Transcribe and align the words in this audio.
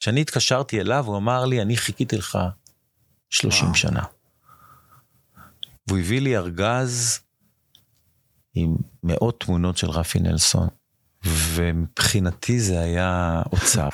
כשאני 0.00 0.20
התקשרתי 0.20 0.80
אליו, 0.80 1.06
הוא 1.06 1.16
אמר 1.16 1.44
לי, 1.44 1.62
אני 1.62 1.76
חיכיתי 1.76 2.16
לך 2.16 2.38
30 3.30 3.64
וואו. 3.64 3.74
שנה. 3.76 4.02
והוא 5.86 5.98
הביא 5.98 6.20
לי 6.20 6.36
ארגז 6.36 7.20
עם 8.54 8.76
מאות 9.02 9.40
תמונות 9.40 9.76
של 9.76 9.90
רפי 9.90 10.20
נלסון, 10.20 10.68
ומבחינתי 11.24 12.60
זה 12.60 12.80
היה 12.80 13.42
אוצר. 13.52 13.88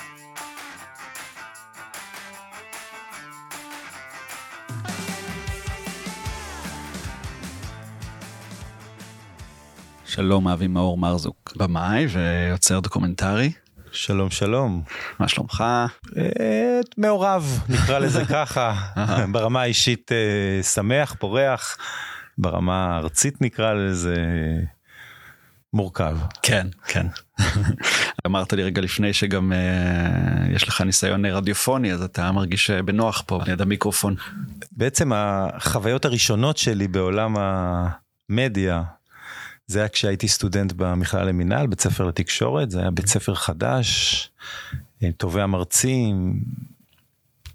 שלום, 10.04 10.48
אבי 10.48 10.66
מאור 10.66 10.98
מרזוק, 10.98 11.52
במאי 11.56 12.06
ויוצר 12.06 12.80
דוקומנטרי. 12.80 13.52
שלום 13.96 14.30
שלום. 14.30 14.82
מה 15.18 15.28
שלומך? 15.28 15.64
אה, 16.16 16.80
מעורב, 16.98 17.60
נקרא 17.68 17.98
לזה 17.98 18.24
ככה. 18.34 18.74
ברמה 19.32 19.62
האישית 19.62 20.12
אה, 20.12 20.62
שמח, 20.62 21.14
פורח, 21.18 21.76
ברמה 22.38 22.86
הארצית 22.86 23.42
נקרא 23.42 23.72
לזה 23.72 24.16
מורכב. 25.72 26.16
כן, 26.42 26.66
כן. 26.88 27.06
אמרת 28.26 28.52
לי 28.52 28.62
רגע 28.62 28.82
לפני 28.82 29.12
שגם 29.12 29.52
uh, 29.52 30.54
יש 30.54 30.68
לך 30.68 30.80
ניסיון 30.80 31.26
רדיופוני 31.26 31.92
אז 31.92 32.02
אתה 32.02 32.32
מרגיש 32.32 32.70
בנוח 32.70 33.22
פה 33.26 33.40
ליד 33.46 33.60
המיקרופון. 33.60 34.14
בעצם 34.72 35.12
החוויות 35.14 36.04
הראשונות 36.04 36.56
שלי 36.56 36.88
בעולם 36.88 37.36
המדיה 37.38 38.82
זה 39.66 39.78
היה 39.78 39.88
כשהייתי 39.88 40.28
סטודנט 40.28 40.72
במכללה 40.72 41.24
למינהל, 41.24 41.66
בית 41.66 41.80
ספר 41.80 42.04
לתקשורת, 42.04 42.70
זה 42.70 42.80
היה 42.80 42.90
בית 42.90 43.06
ספר 43.06 43.34
חדש, 43.34 44.30
עם 45.00 45.12
טובי 45.12 45.40
המרצים, 45.40 46.40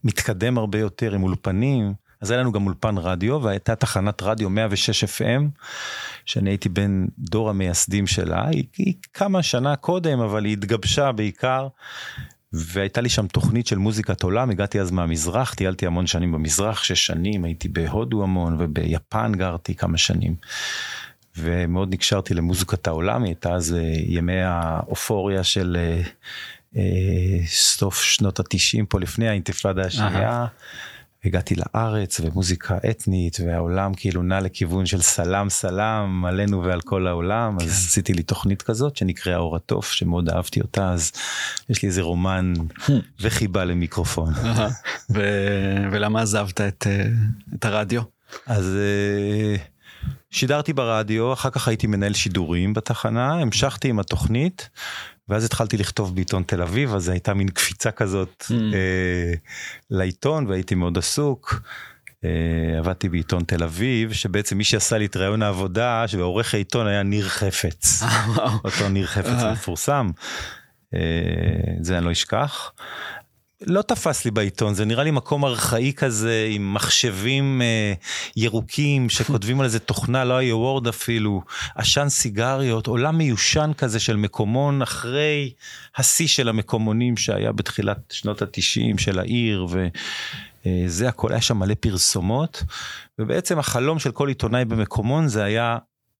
מתקדם 0.03 0.57
הרבה 0.57 0.79
יותר 0.79 1.13
עם 1.13 1.23
אולפנים. 1.23 1.93
אז 2.21 2.31
היה 2.31 2.39
לנו 2.39 2.51
גם 2.51 2.65
אולפן 2.65 2.97
רדיו 2.97 3.41
והייתה 3.43 3.75
תחנת 3.75 4.21
רדיו 4.21 4.49
106 4.49 5.03
FM 5.03 5.41
שאני 6.25 6.49
הייתי 6.49 6.69
בין 6.69 7.07
דור 7.19 7.49
המייסדים 7.49 8.07
שלה 8.07 8.47
היא, 8.47 8.63
היא 8.77 8.93
כמה 9.13 9.43
שנה 9.43 9.75
קודם 9.75 10.19
אבל 10.19 10.45
היא 10.45 10.53
התגבשה 10.53 11.11
בעיקר 11.11 11.67
והייתה 12.53 13.01
לי 13.01 13.09
שם 13.09 13.27
תוכנית 13.27 13.67
של 13.67 13.77
מוזיקת 13.77 14.23
עולם 14.23 14.49
הגעתי 14.49 14.81
אז 14.81 14.91
מהמזרח 14.91 15.53
טיילתי 15.53 15.87
המון 15.87 16.07
שנים 16.07 16.31
במזרח 16.31 16.83
שש 16.83 17.05
שנים 17.05 17.43
הייתי 17.43 17.69
בהודו 17.69 18.23
המון 18.23 18.55
וביפן 18.59 19.31
גרתי 19.35 19.75
כמה 19.75 19.97
שנים. 19.97 20.35
ומאוד 21.37 21.93
נקשרתי 21.93 22.33
למוזיקת 22.33 22.87
העולם, 22.87 23.23
היא 23.23 23.29
הייתה 23.29 23.53
אז 23.53 23.73
אה, 23.73 23.93
ימי 24.05 24.41
האופוריה 24.41 25.43
של 25.43 25.77
אה, 25.79 26.01
אה, 26.75 27.45
סוף 27.47 28.01
שנות 28.01 28.39
התשעים 28.39 28.85
פה 28.85 28.99
לפני 28.99 29.29
האינתיפאדה 29.29 29.85
השנייה. 29.85 30.45
הגעתי 31.25 31.55
לארץ 31.55 32.19
ומוזיקה 32.19 32.77
אתנית 32.89 33.37
והעולם 33.45 33.93
כאילו 33.93 34.23
נע 34.23 34.39
לכיוון 34.39 34.85
של 34.85 35.01
סלאם 35.01 35.49
סלאם 35.49 36.25
עלינו 36.25 36.63
ועל 36.63 36.81
כל 36.81 37.07
העולם 37.07 37.55
כן. 37.59 37.65
אז 37.65 37.71
עשיתי 37.71 38.13
לי 38.13 38.23
תוכנית 38.23 38.61
כזאת 38.61 38.97
שנקראה 38.97 39.37
אור 39.37 39.55
התוף 39.55 39.91
שמאוד 39.91 40.29
אהבתי 40.29 40.61
אותה 40.61 40.91
אז 40.91 41.11
יש 41.69 41.81
לי 41.81 41.87
איזה 41.87 42.01
רומן 42.01 42.53
וחיבה 43.21 43.65
למיקרופון. 43.65 44.33
ו- 45.15 45.85
ולמה 45.91 46.21
עזבת 46.21 46.61
את, 46.61 46.87
את 47.55 47.65
הרדיו? 47.65 48.01
אז 48.47 48.77
שידרתי 50.31 50.73
ברדיו, 50.73 51.33
אחר 51.33 51.49
כך 51.49 51.67
הייתי 51.67 51.87
מנהל 51.87 52.13
שידורים 52.13 52.73
בתחנה, 52.73 53.33
המשכתי 53.33 53.87
עם 53.87 53.99
התוכנית, 53.99 54.69
ואז 55.29 55.45
התחלתי 55.45 55.77
לכתוב 55.77 56.15
בעיתון 56.15 56.43
תל 56.43 56.61
אביב, 56.61 56.95
אז 56.95 57.09
הייתה 57.09 57.33
מין 57.33 57.49
קפיצה 57.49 57.91
כזאת 57.91 58.45
mm. 58.49 58.53
אה, 58.53 59.33
לעיתון, 59.89 60.47
והייתי 60.47 60.75
מאוד 60.75 60.97
עסוק. 60.97 61.61
אה, 62.25 62.79
עבדתי 62.79 63.09
בעיתון 63.09 63.43
תל 63.43 63.63
אביב, 63.63 64.13
שבעצם 64.13 64.57
מי 64.57 64.63
שעשה 64.63 64.97
לי 64.97 65.05
את 65.05 65.17
ראיון 65.17 65.41
העבודה, 65.41 66.05
ועורך 66.17 66.53
העיתון 66.53 66.87
היה 66.87 67.03
ניר 67.03 67.29
חפץ. 67.29 68.03
אותו 68.65 68.89
ניר 68.89 69.07
חפץ 69.07 69.43
המפורסם. 69.43 70.11
אה, 70.93 70.99
זה 71.81 71.97
אני 71.97 72.05
לא 72.05 72.11
אשכח. 72.11 72.71
לא 73.65 73.81
תפס 73.81 74.25
לי 74.25 74.31
בעיתון 74.31 74.73
זה 74.73 74.85
נראה 74.85 75.03
לי 75.03 75.11
מקום 75.11 75.45
ארכאי 75.45 75.93
כזה 75.95 76.47
עם 76.51 76.73
מחשבים 76.73 77.61
אה, 77.61 77.93
ירוקים 78.35 79.09
שכותבים 79.09 79.59
על 79.59 79.65
איזה 79.65 79.79
תוכנה 79.79 80.25
לא 80.25 80.33
היה 80.33 80.55
וורד 80.55 80.87
אפילו 80.87 81.41
עשן 81.75 82.09
סיגריות 82.09 82.87
עולם 82.87 83.17
מיושן 83.17 83.71
כזה 83.77 83.99
של 83.99 84.15
מקומון 84.15 84.81
אחרי 84.81 85.53
השיא 85.97 86.27
של 86.27 86.49
המקומונים 86.49 87.17
שהיה 87.17 87.51
בתחילת 87.51 87.97
שנות 88.09 88.41
התשעים 88.41 88.97
של 88.97 89.19
העיר 89.19 89.67
וזה 89.69 91.03
אה, 91.03 91.09
הכל 91.09 91.31
היה 91.31 91.41
שם 91.41 91.57
מלא 91.57 91.75
פרסומות 91.79 92.63
ובעצם 93.19 93.59
החלום 93.59 93.99
של 93.99 94.11
כל 94.11 94.27
עיתונאי 94.27 94.65
במקומון 94.65 95.27
זה 95.27 95.43
היה 95.43 95.77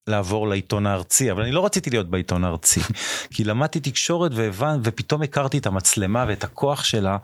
לעבור 0.07 0.47
לעיתון 0.47 0.88
הארצי 0.88 1.31
אבל 1.31 1.41
אני 1.41 1.51
לא 1.51 1.66
רציתי 1.66 1.89
להיות 1.89 2.09
בעיתון 2.09 2.44
הארצי 2.44 2.79
כי 3.34 3.44
למדתי 3.44 3.79
תקשורת 3.79 4.31
והבנ... 4.35 4.79
ופתאום 4.84 5.22
הכרתי 5.22 5.57
את 5.57 5.66
המצלמה 5.66 6.25
ואת 6.28 6.44
הכוח 6.44 6.84
שלה 6.84 7.17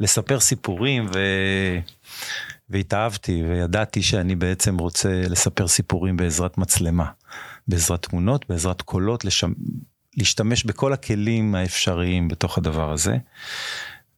לספר 0.00 0.40
סיפורים 0.40 1.06
ו... 1.14 1.18
והתאהבתי 2.70 3.44
וידעתי 3.48 4.02
שאני 4.02 4.34
בעצם 4.34 4.78
רוצה 4.78 5.22
לספר 5.28 5.68
סיפורים 5.68 6.16
בעזרת 6.16 6.58
מצלמה 6.58 7.04
בעזרת 7.68 8.02
תמונות 8.02 8.44
בעזרת 8.48 8.82
קולות 8.82 9.24
לשם... 9.24 9.52
להשתמש 10.16 10.64
בכל 10.64 10.92
הכלים 10.92 11.54
האפשריים 11.54 12.28
בתוך 12.28 12.58
הדבר 12.58 12.92
הזה. 12.92 13.16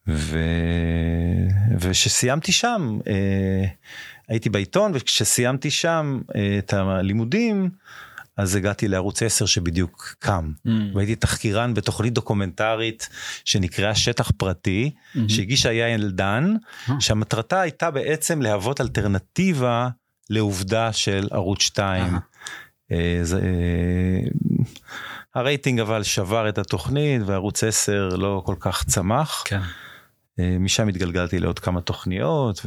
ו... 0.09 0.39
ושסיימתי 1.81 2.53
שם 2.53 2.99
אה, 3.07 3.65
הייתי 4.29 4.51
בעיתון 4.51 4.93
וכשסיימתי 4.95 5.71
שם 5.71 6.21
אה, 6.37 6.59
את 6.59 6.73
הלימודים 6.73 7.71
אז 8.37 8.55
הגעתי 8.55 8.89
לערוץ 8.89 9.23
10 9.23 9.47
שבדיוק 9.47 10.15
קם 10.19 10.53
mm. 10.67 10.71
והייתי 10.95 11.17
תחקירן 11.17 11.75
בתוכנית 11.75 12.13
דוקומנטרית 12.13 13.09
שנקראה 13.45 13.95
שטח 13.95 14.31
פרטי 14.37 14.91
mm-hmm. 14.95 15.19
שהגישה 15.29 15.73
יעל 15.73 16.11
דן 16.11 16.55
mm. 16.87 16.93
שהמטרתה 17.01 17.61
הייתה 17.61 17.91
בעצם 17.91 18.43
להוות 18.43 18.81
אלטרנטיבה 18.81 19.89
לעובדה 20.31 20.93
של 20.93 21.29
ערוץ 21.31 21.63
2. 21.63 22.19
אה, 22.93 23.19
זה, 23.23 23.39
אה, 23.39 24.29
הרייטינג 25.35 25.81
אבל 25.81 26.03
שבר 26.03 26.49
את 26.49 26.59
התוכנית 26.59 27.23
וערוץ 27.27 27.65
10 27.65 28.09
לא 28.09 28.43
כל 28.47 28.55
כך 28.61 28.85
צמח. 28.85 29.43
כן. 29.47 29.61
אה, 30.39 30.57
משם 30.61 30.89
התגלגלתי 30.89 31.39
לעוד 31.39 31.59
כמה 31.59 31.81
תוכניות 31.81 32.67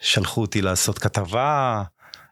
ושלחו 0.00 0.40
אותי 0.40 0.62
לעשות 0.62 0.98
כתבה. 0.98 1.82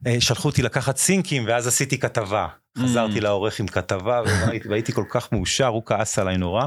אה, 0.07 0.21
שלחו 0.21 0.49
אותי 0.49 0.63
לקחת 0.63 0.97
סינקים 0.97 1.45
ואז 1.47 1.67
עשיתי 1.67 1.99
כתבה. 1.99 2.47
חזרתי 2.79 3.19
mm. 3.19 3.21
לעורך 3.21 3.61
עם 3.61 3.67
כתבה 3.67 4.23
והייתי 4.69 4.93
כל 4.93 5.05
כך 5.09 5.33
מאושר, 5.33 5.67
הוא 5.67 5.83
כעס 5.87 6.19
עליי 6.19 6.37
נורא. 6.37 6.67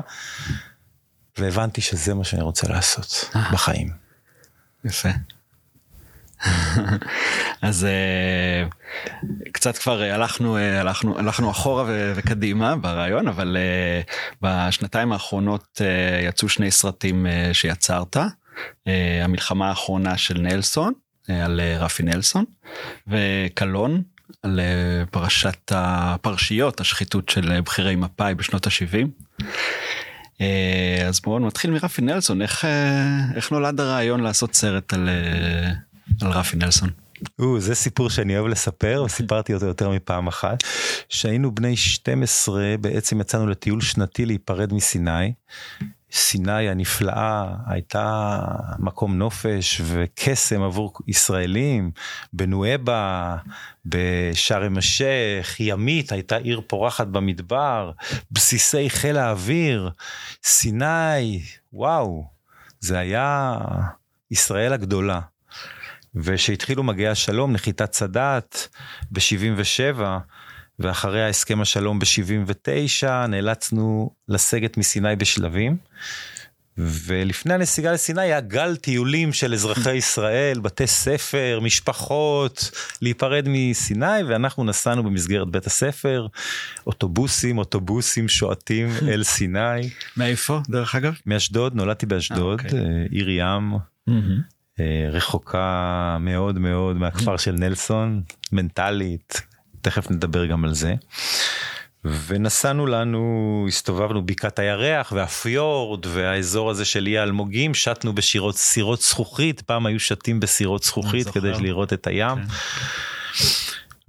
והבנתי 1.37 1.81
שזה 1.81 2.13
מה 2.13 2.23
שאני 2.23 2.41
רוצה 2.41 2.67
לעשות 2.67 3.29
אה. 3.35 3.49
בחיים. 3.53 3.89
יפה. 4.85 5.09
אז 7.61 7.87
uh, 7.87 9.25
קצת 9.51 9.77
כבר 9.77 10.01
הלכנו 10.01 10.57
הלכנו 10.57 11.19
הלכנו 11.19 11.51
אחורה 11.51 11.83
וקדימה 12.15 12.75
ברעיון 12.75 13.27
אבל 13.27 13.57
בשנתיים 14.41 15.11
האחרונות 15.11 15.81
יצאו 16.23 16.49
שני 16.49 16.71
סרטים 16.71 17.25
שיצרת 17.53 18.17
המלחמה 19.23 19.69
האחרונה 19.69 20.17
של 20.17 20.37
נלסון 20.37 20.93
אה, 20.93 21.06
על 21.27 21.59
אה, 21.59 21.77
רפי 21.77 22.03
נלסון 22.03 22.45
וקלון 23.07 24.01
על 24.43 24.59
אה, 24.59 25.05
פרשת 25.11 25.71
הפרשיות 25.71 26.81
השחיתות 26.81 27.29
של 27.29 27.61
בכירי 27.61 27.95
מפא"י 27.95 28.33
בשנות 28.35 28.67
ה-70. 28.67 29.07
אז 31.07 31.19
בואו 31.19 31.39
נתחיל 31.39 31.71
מרפי 31.71 32.01
נלסון 32.01 32.41
איך 32.41 32.65
איך 33.35 33.51
נולד 33.51 33.79
הרעיון 33.79 34.19
לעשות 34.19 34.55
סרט 34.55 34.93
על, 34.93 35.09
על 36.21 36.31
רפי 36.31 36.57
נלסון. 36.57 36.89
או, 37.39 37.59
זה 37.59 37.75
סיפור 37.75 38.09
שאני 38.09 38.37
אוהב 38.37 38.47
לספר 38.47 39.03
וסיפרתי 39.05 39.53
אותו 39.53 39.65
יותר 39.65 39.89
מפעם 39.89 40.27
אחת 40.27 40.63
שהיינו 41.09 41.55
בני 41.55 41.77
12 41.77 42.75
בעצם 42.81 43.21
יצאנו 43.21 43.47
לטיול 43.47 43.81
שנתי 43.81 44.25
להיפרד 44.25 44.73
מסיני 44.73 45.33
סיני 46.11 46.69
הנפלאה 46.69 47.45
הייתה 47.67 48.39
מקום 48.79 49.17
נופש 49.17 49.81
וקסם 49.85 50.61
עבור 50.61 50.93
ישראלים, 51.07 51.91
בנואבה, 52.33 53.37
בשארם 53.85 54.77
א-שייח, 54.77 55.59
ימית 55.59 56.11
הייתה 56.11 56.35
עיר 56.37 56.61
פורחת 56.67 57.07
במדבר, 57.07 57.91
בסיסי 58.31 58.89
חיל 58.89 59.17
האוויר, 59.17 59.89
סיני, 60.43 61.41
וואו, 61.73 62.25
זה 62.79 62.99
היה 62.99 63.57
ישראל 64.31 64.73
הגדולה. 64.73 65.19
ושהתחילו 66.15 66.83
מגעי 66.83 67.07
השלום, 67.07 67.53
נחיתת 67.53 67.93
סאדאת 67.93 68.57
ב-77, 69.11 70.01
ואחרי 70.79 71.23
ההסכם 71.23 71.61
השלום 71.61 71.99
ב-79 71.99 73.07
נאלצנו 73.27 74.11
לסגת 74.27 74.77
מסיני 74.77 75.15
בשלבים. 75.15 75.77
ולפני 76.77 77.53
הנסיגה 77.53 77.91
לסיני 77.91 78.21
היה 78.21 78.39
גל 78.39 78.75
טיולים 78.75 79.33
של 79.33 79.53
אזרחי 79.53 79.95
ישראל, 79.95 80.59
בתי 80.59 80.87
ספר, 80.87 81.59
משפחות, 81.63 82.71
להיפרד 83.01 83.45
מסיני, 83.49 84.23
ואנחנו 84.27 84.63
נסענו 84.63 85.03
במסגרת 85.03 85.47
בית 85.47 85.65
הספר, 85.67 86.27
אוטובוסים, 86.87 87.57
אוטובוסים 87.57 88.27
שועטים 88.27 88.89
אל 89.11 89.23
סיני. 89.23 89.89
מאיפה, 90.17 90.59
דרך 90.69 90.95
אגב? 90.95 91.13
מאשדוד, 91.25 91.75
נולדתי 91.75 92.05
באשדוד, 92.05 92.59
אה, 92.59 92.65
אוקיי. 92.65 92.79
אה, 92.79 93.05
עיר 93.11 93.29
ים, 93.29 93.73
אה, 94.79 95.09
רחוקה 95.11 96.17
מאוד 96.19 96.59
מאוד 96.59 96.97
מהכפר 96.97 97.37
של 97.37 97.51
נלסון, 97.51 98.21
מנטלית, 98.51 99.41
תכף 99.87 100.11
נדבר 100.11 100.45
גם 100.45 100.65
על 100.65 100.73
זה. 100.73 100.95
ונסענו 102.05 102.85
לנו, 102.85 103.65
הסתובבנו 103.67 104.25
בקעת 104.25 104.59
הירח 104.59 105.11
והפיורד 105.11 106.05
והאזור 106.05 106.69
הזה 106.69 106.85
של 106.85 107.07
אי 107.07 107.17
האלמוגים, 107.17 107.73
שטנו 107.73 108.13
בשירות 108.15 108.57
סירות 108.57 109.01
זכוכית, 109.01 109.61
פעם 109.61 109.85
היו 109.85 109.99
שתים 109.99 110.39
בסירות 110.39 110.83
זכוכית. 110.83 111.27
כדי 111.29 111.51
לראות 111.51 111.93
את 111.93 112.07
הים. 112.07 112.35
כן. 112.35 112.43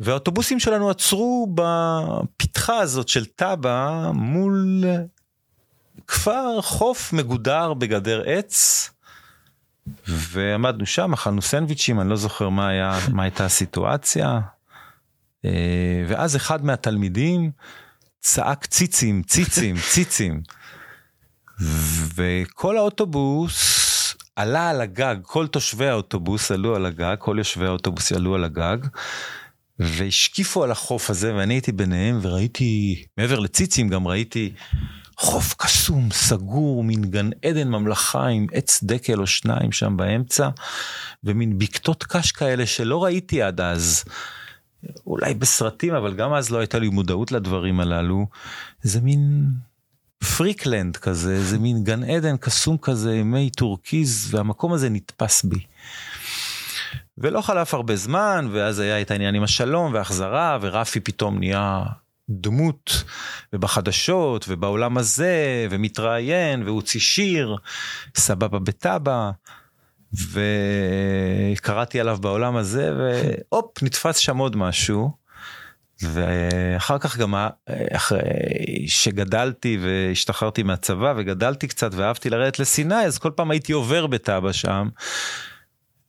והאוטובוסים 0.00 0.60
שלנו 0.60 0.90
עצרו 0.90 1.54
בפתחה 1.54 2.78
הזאת 2.78 3.08
של 3.08 3.25
טאבה 3.25 4.10
מול 4.14 4.84
כפר 6.06 6.60
חוף 6.60 7.12
מגודר 7.12 7.75
בגדר 7.75 8.22
עץ. 8.26 8.90
ועמדנו 10.08 10.86
שם 10.86 11.12
אכלנו 11.12 11.42
סנדוויצ'ים 11.42 12.00
אני 12.00 12.10
לא 12.10 12.16
זוכר 12.16 12.48
מה 12.48 12.69
היה 12.69 12.98
מה 13.12 13.22
הייתה 13.22 13.44
הסיטואציה. 13.44 14.40
אה, 15.44 16.05
ואז 16.08 16.37
אחד 16.37 16.64
מהתלמידים 16.64 17.50
צעק 18.20 18.67
ציצים 18.67 19.23
ציצים 19.23 19.76
ציצים. 19.93 20.43
וכל 22.14 22.76
האוטובוס 22.76 23.79
עלה 24.37 24.70
על 24.70 24.81
הגג 24.81 25.17
כל 25.23 25.46
תושבי 25.46 25.88
האוטובוס 25.88 26.50
עלו 26.50 26.76
על 26.76 26.87
הגג 26.87 27.17
כל 27.19 27.35
יושבי 27.38 27.67
האוטובוס 27.67 28.12
עלו 28.12 28.35
על 28.35 28.44
הגג. 28.44 28.79
והשקיפו 29.79 30.64
על 30.64 30.70
החוף 30.70 31.11
הזה 31.11 31.35
ואני 31.35 31.55
הייתי 31.55 31.73
ביניהם 31.73 32.19
וראיתי 32.23 33.05
מעבר 33.19 33.38
לציצים 33.38 33.88
גם 33.88 34.08
ראיתי 34.08 34.52
חוף 35.19 35.55
קסום 35.58 36.08
סגור 36.12 36.85
מין 36.85 37.05
גן 37.05 37.31
עדן 37.44 37.69
ממלכה 37.69 38.26
עם 38.26 38.46
עץ 38.52 38.81
דקל 38.82 39.20
או 39.20 39.26
שניים 39.26 39.73
שם 39.73 39.96
באמצע 39.96 40.49
ומין 41.25 41.58
בקתות 41.58 42.05
קש 42.05 42.32
כאלה 42.32 42.67
שלא 42.67 43.05
ראיתי 43.05 43.43
עד 43.43 43.61
אז. 43.61 44.05
אולי 45.06 45.34
בסרטים 45.34 45.94
אבל 45.94 46.14
גם 46.14 46.34
אז 46.34 46.50
לא 46.50 46.58
הייתה 46.58 46.78
לי 46.78 46.88
מודעות 46.88 47.32
לדברים 47.32 47.80
הללו. 47.80 48.26
זה 48.82 49.00
מין 49.00 49.44
freakland 50.36 50.96
כזה 50.96 51.44
זה 51.44 51.58
מין 51.58 51.84
גן 51.84 52.04
עדן 52.04 52.36
קסום 52.36 52.78
כזה 52.78 53.22
מי 53.25 53.50
טורקיז 53.50 54.28
והמקום 54.34 54.72
הזה 54.72 54.88
נתפס 54.88 55.44
בי. 55.44 55.60
ולא 57.19 57.40
חלף 57.40 57.75
הרבה 57.75 57.96
זמן 57.96 58.48
ואז 58.52 58.78
היה 58.78 59.00
את 59.00 59.10
העניין 59.10 59.34
עם 59.34 59.42
השלום 59.42 59.94
והחזרה 59.94 60.58
ורפי 60.60 61.00
פתאום 61.00 61.38
נהיה 61.38 61.82
דמות 62.30 63.04
ובחדשות 63.52 64.44
ובעולם 64.48 64.98
הזה 64.98 65.66
ומתראיין 65.70 66.62
והוציא 66.62 67.00
שיר 67.00 67.56
סבבה 68.16 68.58
בטאבה 68.58 69.30
וקראתי 70.12 72.00
עליו 72.00 72.19
בעולם 72.20 72.56
הזה 72.56 72.93
והופ 72.96 73.82
נתפס 73.82 74.16
שם 74.16 74.38
עוד 74.38 74.56
משהו. 74.56 75.28
ואחר 76.02 76.99
כך 76.99 77.16
גם 77.16 77.34
אחרי 77.93 78.20
שגדלתי 78.87 79.78
והשתחררתי 79.82 80.62
מהצבא 80.62 81.14
וגדלתי 81.16 81.69
קצת 81.69 81.90
ואהבתי 81.94 82.31
לרדת 82.31 82.58
לסיני 82.58 83.05
אז 83.05 83.19
כל 83.19 83.31
פעם 83.31 83.50
הייתי 83.50 83.72
עובר 83.72 84.06
בטאבה 84.06 84.52
שם. 84.52 84.88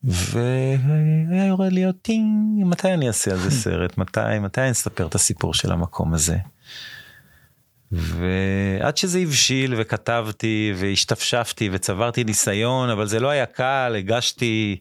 והיה 0.03 1.45
יורד 1.47 1.71
לי 1.71 1.83
עוד 1.83 1.95
טינג 2.01 2.65
מתי 2.65 2.93
אני 2.93 3.07
אעשה 3.07 3.31
על 3.31 3.37
זה 3.37 3.51
סרט 3.51 3.97
מתי 3.97 4.39
מתי 4.41 4.61
אני 4.61 4.71
אספר 4.71 5.07
את 5.07 5.15
הסיפור 5.15 5.53
של 5.53 5.71
המקום 5.71 6.13
הזה. 6.13 6.37
ועד 7.91 8.97
שזה 8.97 9.19
הבשיל 9.19 9.73
וכתבתי 9.77 10.73
והשתפשפתי 10.75 11.69
וצברתי 11.71 12.23
ניסיון 12.23 12.89
אבל 12.89 13.07
זה 13.07 13.19
לא 13.19 13.29
היה 13.29 13.45
קל 13.45 13.95
הגשתי 13.97 14.77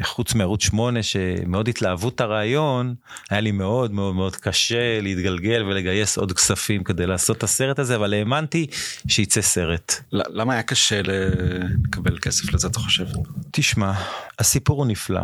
וחוץ 0.00 0.34
מערוץ 0.34 0.62
8 0.62 1.02
שמאוד 1.02 1.68
התלהבו 1.68 2.08
את 2.08 2.20
הרעיון 2.20 2.94
היה 3.30 3.40
לי 3.40 3.52
מאוד 3.52 3.92
מאוד 3.92 4.14
מאוד 4.14 4.36
קשה 4.36 5.00
להתגלגל 5.00 5.64
ולגייס 5.64 6.18
עוד 6.18 6.32
כספים 6.32 6.84
כדי 6.84 7.06
לעשות 7.06 7.38
את 7.38 7.42
הסרט 7.42 7.78
הזה 7.78 7.96
אבל 7.96 8.14
האמנתי 8.14 8.66
שיצא 9.08 9.40
סרט. 9.40 9.92
למה 10.12 10.52
היה 10.52 10.62
קשה 10.62 11.00
לקבל 11.02 12.18
כסף 12.18 12.54
לזה 12.54 12.68
אתה 12.68 12.78
חושב? 12.78 13.06
תשמע 13.50 13.92
הסיפור 14.38 14.78
הוא 14.78 14.86
נפלא 14.86 15.22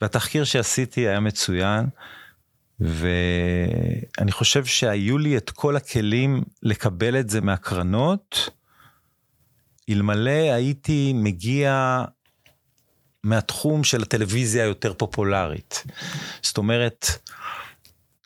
והתחקיר 0.00 0.44
שעשיתי 0.44 1.00
היה 1.08 1.20
מצוין 1.20 1.86
ואני 2.80 4.32
חושב 4.32 4.64
שהיו 4.64 5.18
לי 5.18 5.36
את 5.36 5.50
כל 5.50 5.76
הכלים 5.76 6.42
לקבל 6.62 7.20
את 7.20 7.30
זה 7.30 7.40
מהקרנות. 7.40 8.50
אלמלא 9.90 10.30
הייתי 10.30 11.12
מגיע 11.12 12.04
מהתחום 13.24 13.84
של 13.84 14.02
הטלוויזיה 14.02 14.64
היותר 14.64 14.94
פופולרית. 14.94 15.84
זאת 16.42 16.58
אומרת, 16.58 17.06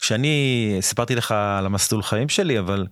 כשאני 0.00 0.76
סיפרתי 0.80 1.14
לך 1.14 1.32
על 1.32 1.66
המסלול 1.66 2.02
חיים 2.02 2.28
שלי 2.28 2.58
אבל 2.58 2.86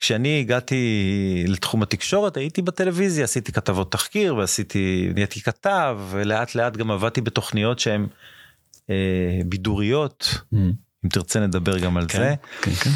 כשאני 0.00 0.40
הגעתי 0.40 1.44
לתחום 1.48 1.82
התקשורת 1.82 2.36
הייתי 2.36 2.62
בטלוויזיה 2.62 3.24
עשיתי 3.24 3.52
כתבות 3.52 3.92
תחקיר 3.92 4.36
ועשיתי 4.36 5.10
נהייתי 5.14 5.40
כתב 5.40 5.98
ולאט 6.10 6.54
לאט 6.54 6.76
גם 6.76 6.90
עבדתי 6.90 7.20
בתוכניות 7.20 7.78
שהן 7.78 8.06
אה, 8.90 9.40
בידוריות 9.46 10.40
אם 11.06 11.10
תרצה 11.10 11.40
נדבר 11.40 11.78
גם 11.78 11.96
על 11.96 12.04
כן, 12.08 12.18
זה. 12.18 12.34
כן, 12.62 12.70
כן. 12.70 12.90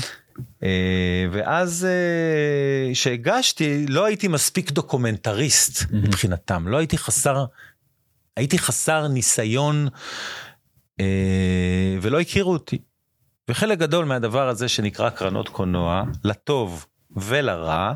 אה, 0.62 1.26
ואז 1.32 1.86
אה, 1.90 2.94
שהגשתי 2.94 3.86
לא 3.88 4.04
הייתי 4.04 4.28
מספיק 4.28 4.70
דוקומנטריסט 4.70 5.82
מבחינתם 5.92 6.68
לא 6.68 6.76
הייתי 6.76 6.98
חסר 6.98 7.44
הייתי 8.36 8.58
חסר 8.58 9.08
ניסיון 9.08 9.88
אה, 11.00 11.96
ולא 12.02 12.20
הכירו 12.20 12.52
אותי. 12.52 12.78
וחלק 13.48 13.78
גדול 13.78 14.04
מהדבר 14.04 14.48
הזה 14.48 14.68
שנקרא 14.68 15.10
קרנות 15.10 15.48
קולנוע 15.48 16.04
לטוב 16.24 16.86
ולרע 17.16 17.92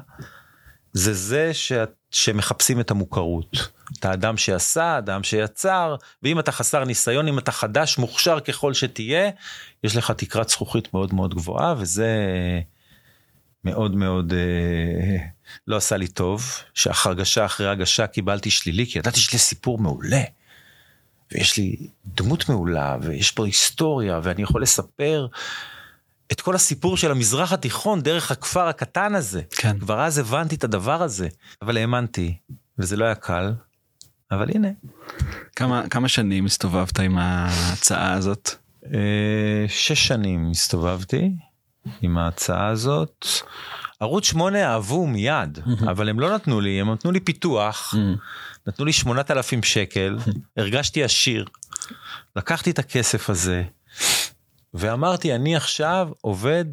זה 0.93 1.15
זה 1.15 1.55
ש... 1.55 1.73
שמחפשים 2.15 2.81
את 2.81 2.91
המוכרות. 2.91 3.69
את 3.99 4.05
האדם 4.05 4.37
שעשה, 4.37 4.99
אדם 4.99 5.23
שיצר, 5.23 5.97
ואם 6.23 6.39
אתה 6.39 6.53
חסר 6.53 6.85
ניסיון, 6.85 7.29
אם 7.29 7.39
אתה 7.39 7.53
חדש, 7.53 7.99
מוכשר 7.99 8.41
ככל 8.41 8.75
שתהיה, 8.75 9.31
יש 9.85 9.97
לך 9.97 10.11
תקרת 10.11 10.49
זכוכית 10.49 10.95
מאוד 10.95 11.15
מאוד 11.15 11.35
גבוהה, 11.35 11.75
וזה 11.79 12.09
מאוד 13.65 13.97
מאוד 13.97 14.33
אה, 14.33 15.17
לא 15.67 15.77
עשה 15.77 15.97
לי 15.97 16.09
טוב, 16.09 16.45
שהרגשה 16.75 17.45
אחרי 17.45 17.69
הגשה 17.69 18.07
קיבלתי 18.07 18.51
שלילי, 18.51 18.87
כי 18.87 18.99
ידעתי 18.99 19.21
שיש 19.21 19.33
לי 19.33 19.39
סיפור 19.39 19.79
מעולה. 19.79 20.23
ויש 21.33 21.57
לי 21.57 21.77
דמות 22.07 22.49
מעולה, 22.49 22.97
ויש 23.03 23.31
פה 23.31 23.47
היסטוריה, 23.47 24.21
ואני 24.23 24.43
יכול 24.43 24.63
לספר 24.63 25.27
את 26.33 26.41
כל 26.41 26.55
הסיפור 26.55 26.97
של 26.97 27.11
המזרח 27.11 27.53
התיכון 27.53 28.01
דרך 28.01 28.31
הכפר 28.31 28.69
הקטן 28.69 29.15
הזה. 29.15 29.43
כן. 29.51 29.79
כבר 29.79 30.01
אז 30.01 30.19
הבנתי 30.19 30.55
את 30.55 30.65
הדבר 30.65 31.03
הזה, 31.03 31.29
אבל 31.63 31.77
האמנתי, 31.77 32.37
וזה 32.79 32.97
לא 32.97 33.05
היה 33.05 33.15
קל, 33.15 33.53
אבל 34.31 34.51
הנה. 34.55 34.69
כמה, 35.57 35.89
כמה 35.89 36.09
שנים 36.09 36.45
הסתובבת 36.45 36.99
עם 36.99 37.19
ההצעה 37.19 38.13
הזאת? 38.13 38.51
אה, 38.95 39.65
שש 39.69 40.07
שנים 40.07 40.51
הסתובבתי 40.51 41.31
עם 42.03 42.19
ההצעה 42.19 42.69
הזאת. 42.69 43.27
ערוץ 44.01 44.25
8 44.25 44.67
אהבו 44.67 45.07
מיד, 45.07 45.59
אבל 45.91 46.09
הם 46.09 46.21
לא 46.21 46.35
נתנו 46.35 46.61
לי, 46.61 46.81
הם 46.81 46.93
נתנו 46.93 47.13
לי 47.13 47.21
פיתוח, 47.21 47.95
נתנו 48.67 48.85
לי 48.85 48.93
8,000 48.93 49.63
שקל, 49.63 50.19
הרגשתי 50.57 51.05
עשיר. 51.05 51.45
לקחתי 52.37 52.71
את 52.71 52.79
הכסף 52.79 53.31
הזה, 53.31 53.63
ואמרתי, 54.75 55.35
אני 55.35 55.57
עכשיו 55.57 56.09
עובד 56.21 56.65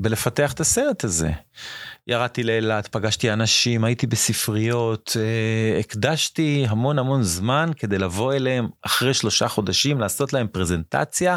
בלפתח 0.00 0.52
את 0.52 0.60
הסרט 0.60 1.04
הזה. 1.04 1.30
ירדתי 2.06 2.42
לאילת, 2.42 2.88
פגשתי 2.88 3.32
אנשים, 3.32 3.84
הייתי 3.84 4.06
בספריות, 4.06 5.16
אה, 5.20 5.78
הקדשתי 5.80 6.66
המון 6.68 6.98
המון 6.98 7.22
זמן 7.22 7.70
כדי 7.76 7.98
לבוא 7.98 8.34
אליהם 8.34 8.68
אחרי 8.82 9.14
שלושה 9.14 9.48
חודשים, 9.48 10.00
לעשות 10.00 10.32
להם 10.32 10.46
פרזנטציה 10.48 11.36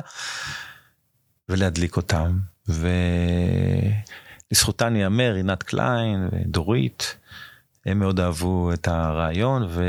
ולהדליק 1.49 1.97
אותם. 1.97 2.39
ולזכותן 4.51 4.95
ייאמר, 4.95 5.31
רינת 5.33 5.63
קליין 5.63 6.29
ודורית, 6.31 7.17
הם 7.85 7.99
מאוד 7.99 8.19
אהבו 8.19 8.73
את 8.73 8.87
הרעיון 8.87 9.63
ו... 9.69 9.83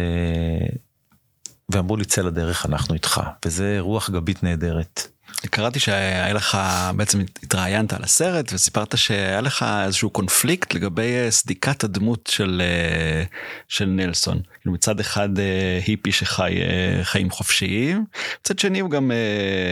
ואמרו 1.69 1.97
לי 1.97 2.05
צא 2.05 2.23
לדרך 2.23 2.67
אנחנו 2.67 2.95
איתך 2.95 3.21
וזה 3.45 3.77
רוח 3.81 4.11
גבית 4.11 4.43
נהדרת. 4.43 5.14
קראתי 5.51 5.81
שהיה 5.81 6.33
לך 6.33 6.59
בעצם 6.97 7.21
התראיינת 7.43 7.93
על 7.93 8.03
הסרט 8.03 8.53
וסיפרת 8.53 8.99
שהיה 8.99 9.41
לך 9.41 9.67
איזשהו 9.85 10.11
קונפליקט 10.11 10.75
לגבי 10.75 11.13
אה, 11.15 11.31
סדיקת 11.31 11.85
הדמות 11.85 12.27
של 12.33 12.63
אה, 12.65 13.25
של 13.69 13.85
נלסון 13.85 14.41
כאילו 14.61 14.75
מצד 14.75 15.01
אחד 15.01 15.39
אה, 15.39 15.81
היפי 15.87 16.13
שחי 16.13 16.55
חיים 17.03 17.31
חופשיים 17.31 18.05
מצד 18.41 18.59
שני 18.59 18.81
הוא 18.81 18.91
גם 18.91 19.11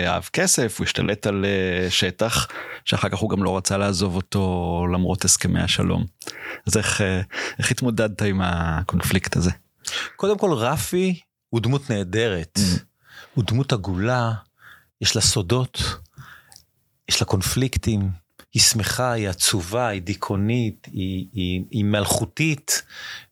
אהב 0.07 0.23
כסף 0.33 0.79
הוא 0.79 0.85
השתלט 0.85 1.27
על 1.27 1.45
שטח 1.91 2.49
שאחר 2.85 3.09
כך 3.09 3.19
הוא 3.19 3.31
גם 3.31 3.43
לא 3.43 3.57
רצה 3.57 3.77
לעזוב 3.77 4.17
אותו 4.17 4.87
למרות 4.93 5.25
הסכמי 5.25 5.61
השלום 5.61 6.05
אז 6.67 6.77
איך 6.77 7.01
איך 7.59 7.71
התמודדת 7.71 8.23
עם 8.23 8.41
הקונפליקט 8.45 9.37
הזה. 9.37 9.51
קודם 10.17 10.39
כל 10.39 10.53
רפי 10.53 11.21
הוא 11.49 11.61
דמות 11.61 11.91
נהדרת 11.91 12.59
mm. 12.59 12.81
הוא 13.35 13.45
דמות 13.47 13.73
עגולה. 13.73 14.33
יש 15.03 15.17
לה 15.17 15.23
סודות, 15.23 15.83
יש 17.09 17.21
לה 17.21 17.27
קונפליקטים, 17.27 18.11
היא 18.55 18.63
שמחה, 18.63 19.13
היא 19.13 19.29
עצובה, 19.29 19.89
היא 19.89 20.03
דיכאונית, 20.03 20.89
היא, 20.93 21.27
היא, 21.33 21.65
היא 21.71 21.85
מלכותית 21.85 22.83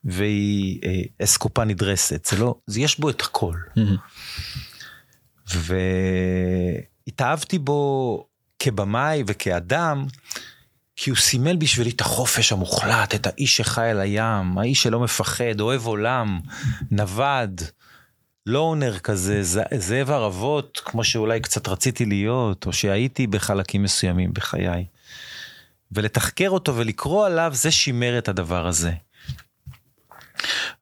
והיא 0.04 0.80
אה, 0.84 1.02
אסקופה 1.24 1.64
נדרסת. 1.64 2.24
זה 2.30 2.36
לא, 2.36 2.54
זה 2.66 2.80
יש 2.80 3.00
בו 3.00 3.10
את 3.10 3.20
הכל. 3.20 3.54
והתאהבתי 7.06 7.58
בו 7.58 8.26
כבמאי 8.58 9.22
וכאדם, 9.26 10.06
כי 10.96 11.10
הוא 11.10 11.16
סימל 11.16 11.56
בשבילי 11.56 11.90
את 11.90 12.00
החופש 12.00 12.52
המוחלט, 12.52 13.14
את 13.14 13.26
האיש 13.26 13.56
שחי 13.56 13.88
על 13.88 14.00
הים, 14.00 14.58
האיש 14.58 14.82
שלא 14.82 15.00
מפחד, 15.00 15.60
אוהב 15.60 15.86
עולם, 15.86 16.40
נווד. 16.90 17.60
לונר 18.46 18.98
כזה, 18.98 19.42
זאב 19.78 20.10
ערבות, 20.10 20.80
כמו 20.84 21.04
שאולי 21.04 21.40
קצת 21.40 21.68
רציתי 21.68 22.04
להיות, 22.04 22.66
או 22.66 22.72
שהייתי 22.72 23.26
בחלקים 23.26 23.82
מסוימים 23.82 24.32
בחיי. 24.32 24.84
ולתחקר 25.92 26.48
אותו 26.50 26.76
ולקרוא 26.76 27.26
עליו, 27.26 27.50
זה 27.54 27.70
שימר 27.70 28.18
את 28.18 28.28
הדבר 28.28 28.66
הזה. 28.66 28.92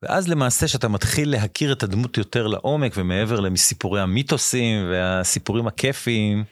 ואז 0.02 0.28
למעשה 0.28 0.68
שאתה 0.68 0.88
מתחיל 0.88 1.30
להכיר 1.30 1.72
את 1.72 1.82
הדמות 1.82 2.18
יותר 2.18 2.46
לעומק 2.46 2.92
ומעבר 2.96 3.40
לסיפורי 3.40 4.00
המיתוסים 4.00 4.86
והסיפורים 4.90 5.66
הכיפיים, 5.66 6.44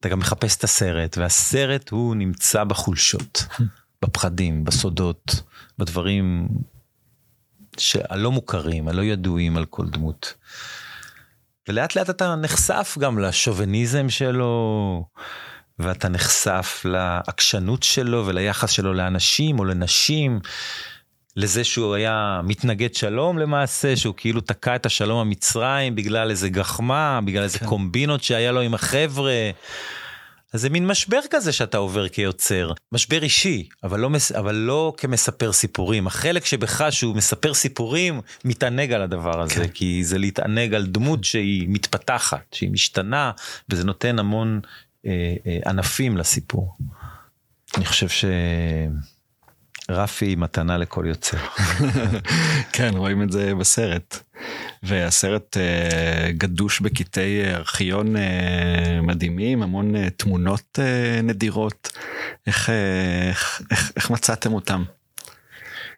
אתה 0.00 0.08
גם 0.08 0.18
מחפש 0.18 0.56
את 0.56 0.64
הסרט, 0.64 1.18
והסרט 1.18 1.90
הוא 1.90 2.14
נמצא 2.14 2.64
בחולשות, 2.64 3.46
בפחדים, 4.02 4.64
בסודות, 4.64 5.42
בדברים 5.78 6.48
הלא 8.10 8.32
מוכרים, 8.32 8.88
הלא 8.88 9.02
ידועים 9.02 9.56
על 9.56 9.64
כל 9.64 9.86
דמות. 9.86 10.34
ולאט 11.68 11.96
לאט 11.96 12.10
אתה 12.10 12.34
נחשף 12.34 12.96
גם 13.00 13.18
לשוביניזם 13.18 14.10
שלו, 14.10 15.04
ואתה 15.78 16.08
נחשף 16.08 16.82
לעקשנות 16.84 17.82
שלו 17.82 18.26
וליחס 18.26 18.70
שלו 18.70 18.94
לאנשים 18.94 19.58
או 19.58 19.64
לנשים, 19.64 20.40
לזה 21.36 21.64
שהוא 21.64 21.94
היה 21.94 22.40
מתנגד 22.44 22.94
שלום 22.94 23.38
למעשה, 23.38 23.96
שהוא 23.96 24.14
כאילו 24.16 24.40
תקע 24.40 24.76
את 24.76 24.86
השלום 24.86 25.18
המצרים 25.18 25.94
בגלל 25.94 26.30
איזה 26.30 26.48
גחמה, 26.48 27.20
בגלל 27.24 27.42
איזה 27.42 27.58
כן. 27.58 27.66
קומבינות 27.66 28.22
שהיה 28.22 28.52
לו 28.52 28.60
עם 28.60 28.74
החבר'ה. 28.74 29.50
אז 30.52 30.60
זה 30.60 30.70
מין 30.70 30.86
משבר 30.86 31.20
כזה 31.30 31.52
שאתה 31.52 31.78
עובר 31.78 32.08
כיוצר, 32.08 32.72
משבר 32.92 33.22
אישי, 33.22 33.68
אבל 33.84 34.00
לא, 34.00 34.10
אבל 34.38 34.54
לא 34.54 34.94
כמספר 34.96 35.52
סיפורים. 35.52 36.06
החלק 36.06 36.44
שבך 36.44 36.86
שהוא 36.90 37.16
מספר 37.16 37.54
סיפורים, 37.54 38.20
מתענג 38.44 38.92
על 38.92 39.02
הדבר 39.02 39.40
הזה, 39.40 39.54
כן. 39.54 39.68
כי 39.68 40.04
זה 40.04 40.18
להתענג 40.18 40.74
על 40.74 40.86
דמות 40.86 41.24
שהיא 41.24 41.66
מתפתחת, 41.68 42.44
שהיא 42.52 42.70
משתנה, 42.70 43.30
וזה 43.68 43.84
נותן 43.84 44.18
המון 44.18 44.60
אה, 45.06 45.34
אה, 45.46 45.58
ענפים 45.66 46.16
לסיפור. 46.16 46.76
אני 47.76 47.84
חושב 47.84 48.08
ש... 48.08 48.24
רפי 49.90 50.36
מתנה 50.36 50.76
לכל 50.76 51.04
יוצר. 51.08 51.36
כן, 52.72 52.90
רואים 52.96 53.22
את 53.22 53.32
זה 53.32 53.54
בסרט. 53.54 54.22
והסרט 54.82 55.56
uh, 55.56 56.32
גדוש 56.32 56.80
בקטעי 56.80 57.54
ארכיון 57.54 58.16
uh, 58.16 58.18
מדהימים, 59.02 59.62
המון 59.62 59.96
uh, 59.96 59.98
תמונות 60.16 60.78
uh, 60.78 61.22
נדירות. 61.22 61.98
איך, 62.46 62.70
איך, 63.28 63.62
איך, 63.70 63.92
איך 63.96 64.10
מצאתם 64.10 64.52
אותם? 64.52 64.84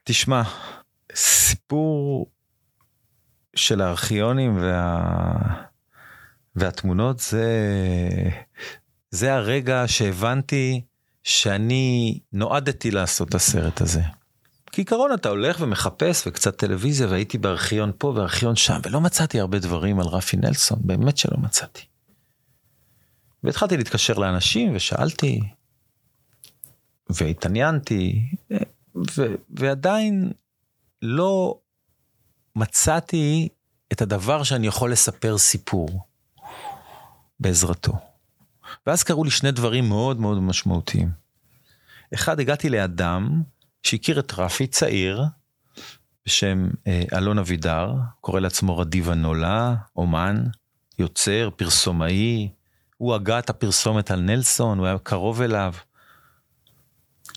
תשמע, 0.04 0.42
סיפור 1.14 2.30
של 3.56 3.80
הארכיונים 3.80 4.56
וה... 4.56 5.74
והתמונות 6.56 7.20
זה, 7.20 7.48
זה 9.10 9.34
הרגע 9.34 9.84
שהבנתי 9.86 10.80
שאני 11.22 12.18
נועדתי 12.32 12.90
לעשות 12.90 13.28
את 13.28 13.34
הסרט 13.34 13.80
הזה. 13.80 14.02
כעיקרון 14.74 15.14
אתה 15.14 15.28
הולך 15.28 15.60
ומחפש 15.60 16.26
וקצת 16.26 16.56
טלוויזיה 16.56 17.06
והייתי 17.06 17.38
בארכיון 17.38 17.92
פה 17.98 18.12
וארכיון 18.16 18.56
שם 18.56 18.80
ולא 18.82 19.00
מצאתי 19.00 19.40
הרבה 19.40 19.58
דברים 19.58 20.00
על 20.00 20.06
רפי 20.06 20.36
נלסון 20.36 20.78
באמת 20.82 21.18
שלא 21.18 21.38
מצאתי. 21.38 21.82
והתחלתי 23.44 23.76
להתקשר 23.76 24.14
לאנשים 24.14 24.76
ושאלתי 24.76 25.40
והתעניינתי 27.10 28.22
ו- 29.16 29.34
ועדיין 29.50 30.32
לא 31.02 31.58
מצאתי 32.56 33.48
את 33.92 34.02
הדבר 34.02 34.42
שאני 34.42 34.66
יכול 34.66 34.92
לספר 34.92 35.38
סיפור 35.38 35.88
בעזרתו. 37.40 37.92
ואז 38.86 39.02
קרו 39.02 39.24
לי 39.24 39.30
שני 39.30 39.52
דברים 39.52 39.88
מאוד 39.88 40.20
מאוד 40.20 40.38
משמעותיים. 40.38 41.10
אחד, 42.14 42.40
הגעתי 42.40 42.68
לאדם 42.68 43.42
שהכיר 43.84 44.20
את 44.20 44.32
רפי 44.38 44.66
צעיר, 44.66 45.24
בשם 46.26 46.68
אה, 46.86 47.02
אלון 47.12 47.38
אבידר, 47.38 47.94
קורא 48.20 48.40
לעצמו 48.40 48.78
רדיבה 48.78 49.14
נולה, 49.14 49.74
אומן, 49.96 50.44
יוצר, 50.98 51.48
פרסומאי, 51.56 52.48
הוא 52.96 53.14
הגה 53.14 53.38
את 53.38 53.50
הפרסומת 53.50 54.10
על 54.10 54.20
נלסון, 54.20 54.78
הוא 54.78 54.86
היה 54.86 54.98
קרוב 54.98 55.42
אליו. 55.42 55.74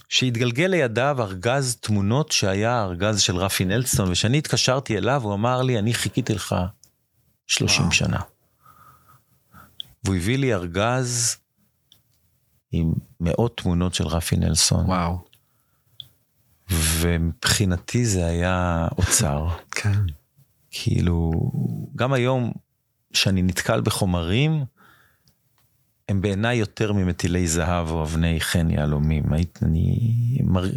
שהתגלגל 0.09 0.65
לידיו 0.67 1.17
ארגז 1.19 1.75
תמונות 1.75 2.31
שהיה 2.31 2.83
ארגז 2.83 3.21
של 3.21 3.35
רפי 3.35 3.65
נלסון, 3.65 4.09
וכשאני 4.09 4.37
התקשרתי 4.37 4.97
אליו 4.97 5.23
הוא 5.23 5.33
אמר 5.33 5.61
לי, 5.61 5.79
אני 5.79 5.93
חיכיתי 5.93 6.33
לך 6.33 6.55
30 7.47 7.81
וואו. 7.81 7.91
שנה. 7.91 8.19
והוא 10.03 10.15
הביא 10.15 10.37
לי 10.37 10.53
ארגז 10.53 11.37
עם 12.71 12.93
מאות 13.19 13.57
תמונות 13.57 13.93
של 13.93 14.07
רפי 14.07 14.37
נלסון. 14.37 14.85
וואו. 14.85 15.26
ומבחינתי 16.69 18.05
זה 18.05 18.25
היה 18.25 18.87
אוצר. 18.97 19.47
כן. 19.71 19.99
כאילו, 20.71 21.31
גם 21.95 22.13
היום, 22.13 22.51
שאני 23.13 23.41
נתקל 23.41 23.81
בחומרים, 23.81 24.65
הם 26.09 26.21
בעיניי 26.21 26.57
יותר 26.57 26.93
ממטילי 26.93 27.47
זהב 27.47 27.91
או 27.91 28.03
אבני 28.03 28.41
חן 28.41 28.69
יהלומים. 28.69 29.23
אני, 29.61 29.97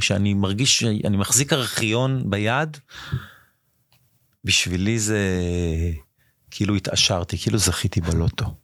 שאני 0.00 0.34
מרגיש 0.34 0.78
שאני 0.78 1.16
מחזיק 1.16 1.52
ארכיון 1.52 2.30
ביד, 2.30 2.76
בשבילי 4.44 4.98
זה 4.98 5.18
כאילו 6.50 6.74
התעשרתי, 6.74 7.38
כאילו 7.38 7.58
זכיתי 7.58 8.00
בלוטו. 8.00 8.54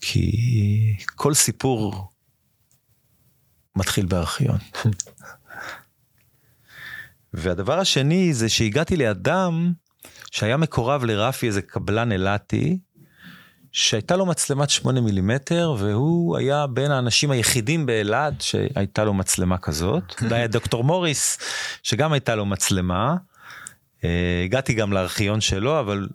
כי 0.00 0.96
כל 1.14 1.34
סיפור 1.34 2.12
מתחיל 3.76 4.06
בארכיון. 4.06 4.58
והדבר 7.38 7.78
השני 7.78 8.34
זה 8.34 8.48
שהגעתי 8.48 8.96
לאדם 8.96 9.72
שהיה 10.30 10.56
מקורב 10.56 11.04
לרפי 11.04 11.46
איזה 11.46 11.62
קבלן 11.62 12.12
אילתי, 12.12 12.78
שהייתה 13.72 14.16
לו 14.16 14.26
מצלמת 14.26 14.70
8 14.70 15.00
מילימטר 15.00 15.74
והוא 15.78 16.36
היה 16.36 16.66
בין 16.66 16.90
האנשים 16.90 17.30
היחידים 17.30 17.86
באילת 17.86 18.40
שהייתה 18.40 19.04
לו 19.04 19.14
מצלמה 19.14 19.58
כזאת. 19.58 20.14
היה 20.30 20.46
דוקטור 20.46 20.84
מוריס 20.84 21.38
שגם 21.82 22.12
הייתה 22.12 22.34
לו 22.34 22.46
מצלמה. 22.46 23.16
אה, 24.04 24.42
הגעתי 24.44 24.74
גם 24.74 24.92
לארכיון 24.92 25.40
שלו 25.40 25.80
אבל 25.80 26.08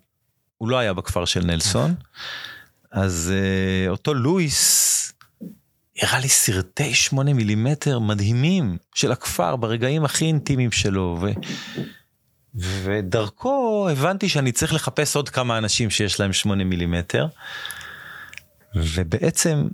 הוא 0.58 0.70
לא 0.70 0.78
היה 0.78 0.94
בכפר 0.94 1.26
של 1.26 1.46
נלסון. 1.46 1.96
אז 2.94 3.34
uh, 3.34 3.90
אותו 3.90 4.14
לואיס 4.14 5.03
הראה 6.02 6.20
לי 6.20 6.30
סרטי 6.30 6.94
8 6.94 7.34
מילימטר 7.34 8.00
מדהימים 8.00 8.78
של 8.96 9.12
הכפר 9.12 9.56
ברגעים 9.56 10.06
הכי 10.06 10.26
אינטימיים 10.26 10.72
שלו. 10.72 11.20
ו... 11.22 11.28
ודרכו 12.56 13.88
הבנתי 13.92 14.30
שאני 14.30 14.52
צריך 14.52 14.74
לחפש 14.74 15.16
עוד 15.16 15.30
כמה 15.30 15.58
אנשים 15.58 15.90
שיש 15.90 16.20
להם 16.20 16.34
8 16.34 16.64
מילימטר. 16.64 17.28
ובעצם 18.76 19.68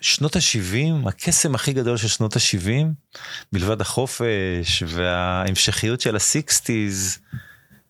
שנות 0.00 0.36
ה-70, 0.36 1.08
הקסם 1.08 1.54
הכי 1.54 1.72
גדול 1.72 1.96
של 1.96 2.08
שנות 2.08 2.36
ה-70, 2.36 2.86
מלבד 3.52 3.80
החופש 3.80 4.82
וההמשכיות 4.86 6.00
של 6.00 6.16
ה-60's, 6.16 7.18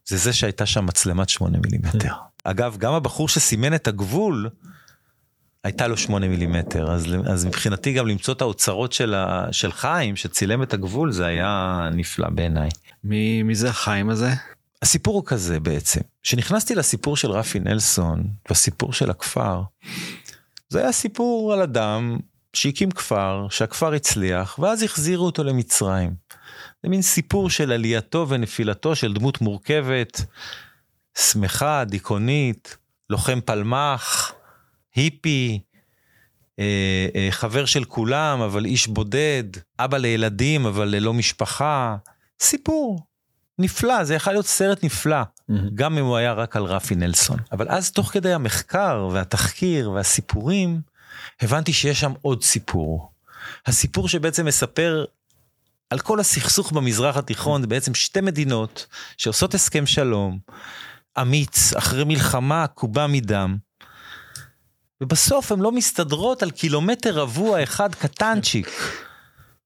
זה 0.05 0.16
זה 0.16 0.33
שהייתה 0.33 0.66
שם 0.66 0.87
מצלמת 0.87 1.28
8 1.28 1.59
מילימטר. 1.59 2.12
אגב, 2.45 2.76
גם 2.76 2.93
הבחור 2.93 3.28
שסימן 3.28 3.75
את 3.75 3.88
הגבול, 3.88 4.49
הייתה 5.67 5.87
לו 5.89 5.97
8 5.97 6.29
מילימטר, 6.29 6.93
אז, 6.93 7.07
אז 7.27 7.45
מבחינתי 7.45 7.93
גם 7.93 8.07
למצוא 8.07 8.35
את 8.35 8.41
האוצרות 8.41 8.93
של, 8.93 9.15
ה, 9.15 9.47
של 9.53 9.73
חיים 9.73 10.17
שצילם 10.17 10.63
את 10.63 10.75
הגבול 10.75 11.13
זה 11.13 11.27
היה 11.27 11.81
נפלא 11.93 12.29
בעיניי. 12.29 12.69
מי, 13.05 13.43
מי 13.43 13.55
זה 13.55 13.69
החיים 13.69 14.11
הזה? 14.11 14.31
הסיפור 14.83 15.15
הוא 15.15 15.23
כזה 15.27 15.61
בעצם, 15.61 16.01
כשנכנסתי 16.23 16.75
לסיפור 16.75 17.17
של 17.17 17.31
רפי 17.31 17.59
נלסון, 17.59 18.25
בסיפור 18.51 18.93
של 18.93 19.11
הכפר, 19.11 19.63
זה 20.69 20.81
היה 20.81 20.93
סיפור 20.93 21.53
על 21.53 21.61
אדם 21.61 22.19
שהקים 22.53 22.91
כפר, 22.91 23.47
שהכפר 23.51 23.93
הצליח, 23.93 24.59
ואז 24.59 24.83
החזירו 24.83 25.27
אותו 25.27 25.45
למצרים. 25.45 26.15
זה 26.83 26.89
מין 26.89 27.03
סיפור 27.03 27.51
של 27.51 27.73
עלייתו 27.73 28.27
ונפילתו 28.29 28.97
של 28.97 29.13
דמות 29.13 29.41
מורכבת, 29.41 30.21
שמחה, 31.19 31.85
דיכאונית, 31.85 32.77
לוחם 33.11 33.41
פלמ"ח, 33.45 34.36
היפי, 34.97 35.61
אה, 36.59 37.07
אה, 37.15 37.29
חבר 37.31 37.65
של 37.65 37.85
כולם, 37.85 38.41
אבל 38.41 38.65
איש 38.65 38.87
בודד, 38.87 39.45
אבא 39.79 39.97
לילדים, 39.97 40.67
אבל 40.67 40.88
ללא 40.88 41.15
משפחה. 41.15 41.97
סיפור 42.41 43.00
נפלא, 43.59 44.05
זה 44.05 44.15
יכול 44.15 44.33
להיות 44.33 44.47
סרט 44.47 44.85
נפלא, 44.85 45.23
mm-hmm. 45.23 45.55
גם 45.75 45.99
אם 45.99 46.05
הוא 46.05 46.17
היה 46.17 46.33
רק 46.33 46.57
על 46.57 46.65
רפי 46.65 46.95
נלסון. 46.95 47.38
אבל 47.53 47.69
אז 47.69 47.91
תוך 47.91 48.12
כדי 48.12 48.33
המחקר 48.33 49.09
והתחקיר 49.12 49.91
והסיפורים, 49.91 50.81
הבנתי 51.41 51.73
שיש 51.73 52.00
שם 52.00 52.12
עוד 52.23 52.43
סיפור. 52.43 53.11
הסיפור 53.67 54.09
שבעצם 54.09 54.47
מספר 54.47 55.05
על 55.91 55.99
כל 55.99 56.21
הסכסוך 56.21 56.73
במזרח 56.73 57.17
התיכון, 57.17 57.61
זה 57.61 57.67
בעצם 57.67 57.95
שתי 57.95 58.21
מדינות 58.21 58.87
שעושות 59.17 59.55
הסכם 59.55 59.87
שלום, 59.87 60.38
אמיץ, 61.21 61.75
אחרי 61.75 62.05
מלחמה 62.05 62.65
עקובה 62.65 63.07
מדם, 63.07 63.57
ובסוף 65.00 65.53
הן 65.53 65.61
לא 65.61 65.73
מסתדרות 65.73 66.43
על 66.43 66.50
קילומטר 66.50 67.15
רבוע 67.15 67.62
אחד 67.62 67.95
קטנצ'יק. 67.95 68.69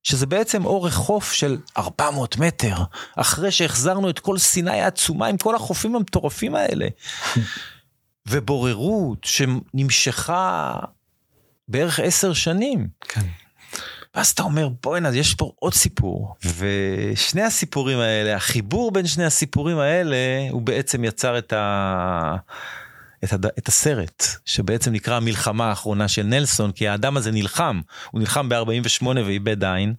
שזה 0.03 0.27
בעצם 0.27 0.65
אורך 0.65 0.95
חוף 0.95 1.33
של 1.33 1.59
400 1.77 2.39
מטר, 2.39 2.77
אחרי 3.17 3.51
שהחזרנו 3.51 4.11
את 4.11 4.19
כל 4.19 4.39
סיני 4.39 4.81
העצומה 4.81 5.27
עם 5.27 5.37
כל 5.37 5.55
החופים 5.55 5.97
המטורפים 5.97 6.55
האלה. 6.55 6.89
ובוררות 8.29 9.25
שנמשכה 9.25 10.75
בערך 11.69 12.01
עשר 12.01 12.33
שנים. 12.33 12.89
כן. 13.01 13.27
ואז 14.15 14.31
אתה 14.31 14.43
אומר 14.43 14.69
בוא'נה 14.83 15.17
יש 15.17 15.35
פה 15.35 15.53
עוד 15.59 15.75
סיפור 15.75 16.35
ושני 16.59 17.43
הסיפורים 17.43 17.99
האלה 17.99 18.37
החיבור 18.37 18.93
בין 18.93 19.07
שני 19.07 19.25
הסיפורים 19.25 19.79
האלה 19.79 20.17
הוא 20.51 20.63
בעצם 20.63 21.05
יצר 21.05 21.39
את 21.39 21.53
ה... 21.53 22.37
את, 23.25 23.33
הד... 23.33 23.47
את 23.47 23.69
הסרט 23.69 24.25
שבעצם 24.45 24.93
נקרא 24.93 25.17
המלחמה 25.17 25.69
האחרונה 25.69 26.09
של 26.09 26.23
נלסון 26.23 26.73
כי 26.73 26.89
האדם 26.89 27.17
הזה 27.17 27.31
נלחם 27.31 27.81
הוא 28.11 28.21
נלחם 28.21 28.49
ב-48 28.49 29.07
ואיבד 29.07 29.65
עין. 29.65 29.95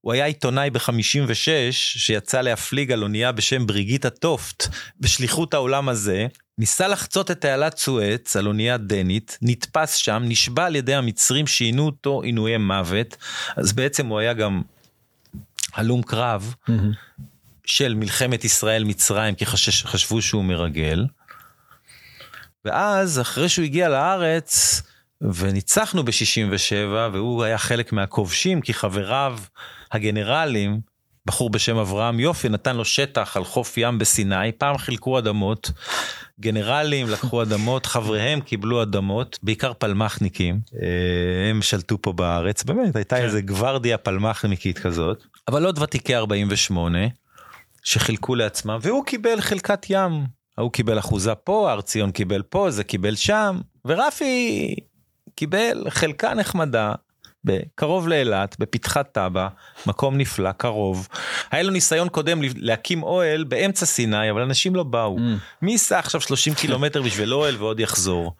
הוא 0.00 0.12
היה 0.12 0.24
עיתונאי 0.24 0.70
ב-56 0.70 1.48
שיצא 1.70 2.40
להפליג 2.40 2.92
על 2.92 3.02
אונייה 3.02 3.32
בשם 3.32 3.66
בריגיטה 3.66 4.10
טופט 4.10 4.68
בשליחות 5.00 5.54
העולם 5.54 5.88
הזה 5.88 6.26
ניסה 6.58 6.88
לחצות 6.88 7.30
את 7.30 7.40
תעלת 7.40 7.78
סואץ 7.78 8.36
על 8.36 8.46
אונייה 8.46 8.76
דנית 8.76 9.38
נתפס 9.42 9.94
שם 9.94 10.22
נשבע 10.26 10.66
על 10.66 10.76
ידי 10.76 10.94
המצרים 10.94 11.46
שעינו 11.46 11.86
אותו 11.86 12.22
עינויי 12.22 12.56
מוות 12.56 13.16
אז 13.56 13.72
בעצם 13.72 14.06
הוא 14.06 14.18
היה 14.18 14.32
גם 14.32 14.62
הלום 15.74 16.02
קרב 16.02 16.54
mm-hmm. 16.70 16.72
של 17.64 17.94
מלחמת 17.94 18.44
ישראל 18.44 18.84
מצרים 18.84 19.34
כי 19.34 19.46
חשש, 19.46 19.84
חשבו 19.84 20.22
שהוא 20.22 20.44
מרגל. 20.44 21.06
ואז 22.66 23.20
אחרי 23.20 23.48
שהוא 23.48 23.64
הגיע 23.64 23.88
לארץ 23.88 24.82
וניצחנו 25.20 26.04
ב-67 26.04 27.12
והוא 27.12 27.44
היה 27.44 27.58
חלק 27.58 27.92
מהכובשים 27.92 28.60
כי 28.60 28.74
חבריו 28.74 29.38
הגנרלים 29.92 30.80
בחור 31.26 31.50
בשם 31.50 31.76
אברהם 31.76 32.20
יופי 32.20 32.48
נתן 32.48 32.76
לו 32.76 32.84
שטח 32.84 33.36
על 33.36 33.44
חוף 33.44 33.78
ים 33.78 33.98
בסיני 33.98 34.52
פעם 34.52 34.78
חילקו 34.78 35.18
אדמות 35.18 35.70
גנרלים 36.40 37.08
לקחו 37.08 37.42
אדמות 37.42 37.86
חבריהם 37.86 38.40
קיבלו 38.40 38.82
אדמות 38.82 39.38
בעיקר 39.42 39.72
פלמחניקים 39.72 40.60
אה, 40.82 41.50
הם 41.50 41.62
שלטו 41.62 42.02
פה 42.02 42.12
בארץ 42.12 42.62
באמת 42.62 42.96
הייתה 42.96 43.16
כן. 43.16 43.22
איזה 43.22 43.40
גוורדיה 43.40 43.98
פלמחניקית 43.98 44.78
כזאת 44.78 45.24
אבל 45.48 45.66
עוד 45.66 45.78
ותיקי 45.78 46.16
48 46.16 46.98
שחילקו 47.82 48.34
לעצמם 48.34 48.78
והוא 48.82 49.04
קיבל 49.04 49.40
חלקת 49.40 49.86
ים 49.90 50.35
ההוא 50.58 50.72
קיבל 50.72 50.98
אחוזה 50.98 51.34
פה, 51.34 51.70
הר 51.70 51.80
ציון 51.80 52.10
קיבל 52.10 52.42
פה, 52.42 52.70
זה 52.70 52.84
קיבל 52.84 53.14
שם, 53.14 53.60
ורפי 53.84 54.74
קיבל 55.34 55.90
חלקה 55.90 56.34
נחמדה 56.34 56.94
קרוב 57.74 58.08
לאילת, 58.08 58.56
בפתחת 58.58 59.12
טאבה, 59.12 59.48
מקום 59.86 60.18
נפלא, 60.18 60.52
קרוב. 60.52 61.08
היה 61.50 61.62
לו 61.62 61.70
ניסיון 61.70 62.08
קודם 62.08 62.40
להקים 62.56 63.02
אוהל 63.02 63.44
באמצע 63.44 63.86
סיני, 63.86 64.30
אבל 64.30 64.42
אנשים 64.42 64.74
לא 64.74 64.82
באו. 64.82 65.16
Mm. 65.16 65.20
מי 65.62 65.72
ייסע 65.72 65.98
עכשיו 65.98 66.20
30 66.20 66.54
קילומטר 66.60 67.02
בשביל 67.02 67.34
אוהל 67.34 67.56
ועוד 67.56 67.80
יחזור? 67.80 68.32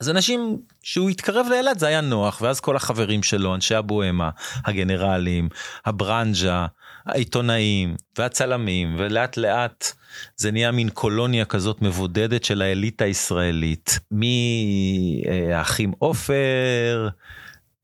אז 0.00 0.10
אנשים 0.10 0.58
שהוא 0.82 1.10
התקרב 1.10 1.46
לאילת 1.50 1.78
זה 1.78 1.86
היה 1.86 2.00
נוח 2.00 2.42
ואז 2.42 2.60
כל 2.60 2.76
החברים 2.76 3.22
שלו 3.22 3.54
אנשי 3.54 3.74
הבוהמה 3.74 4.30
הגנרלים 4.64 5.48
הברנז'ה 5.84 6.66
העיתונאים 7.06 7.96
והצלמים 8.18 8.94
ולאט 8.98 9.36
לאט 9.36 9.92
זה 10.36 10.50
נהיה 10.50 10.70
מין 10.70 10.88
קולוניה 10.88 11.44
כזאת 11.44 11.82
מבודדת 11.82 12.44
של 12.44 12.62
האליטה 12.62 13.04
הישראלית. 13.04 13.98
מהאחים 14.10 15.92
עופר 15.98 17.08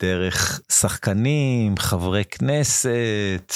דרך 0.01 0.61
שחקנים 0.73 1.77
חברי 1.77 2.25
כנסת 2.25 3.53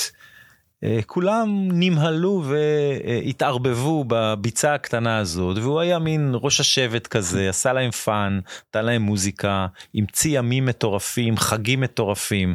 אה, 0.84 0.98
כולם 1.06 1.68
נמהלו 1.72 2.44
והתערבבו 2.44 4.04
בביצה 4.08 4.74
הקטנה 4.74 5.18
הזאת 5.18 5.58
והוא 5.58 5.80
היה 5.80 5.98
מין 5.98 6.32
ראש 6.34 6.60
השבט 6.60 7.06
כזה 7.06 7.48
עשה 7.48 7.72
להם 7.72 7.90
fun 7.90 8.40
נתן 8.68 8.84
להם 8.84 9.02
מוזיקה 9.02 9.66
המציא 9.94 10.38
ימים 10.38 10.66
מטורפים 10.66 11.36
חגים 11.36 11.80
מטורפים 11.80 12.54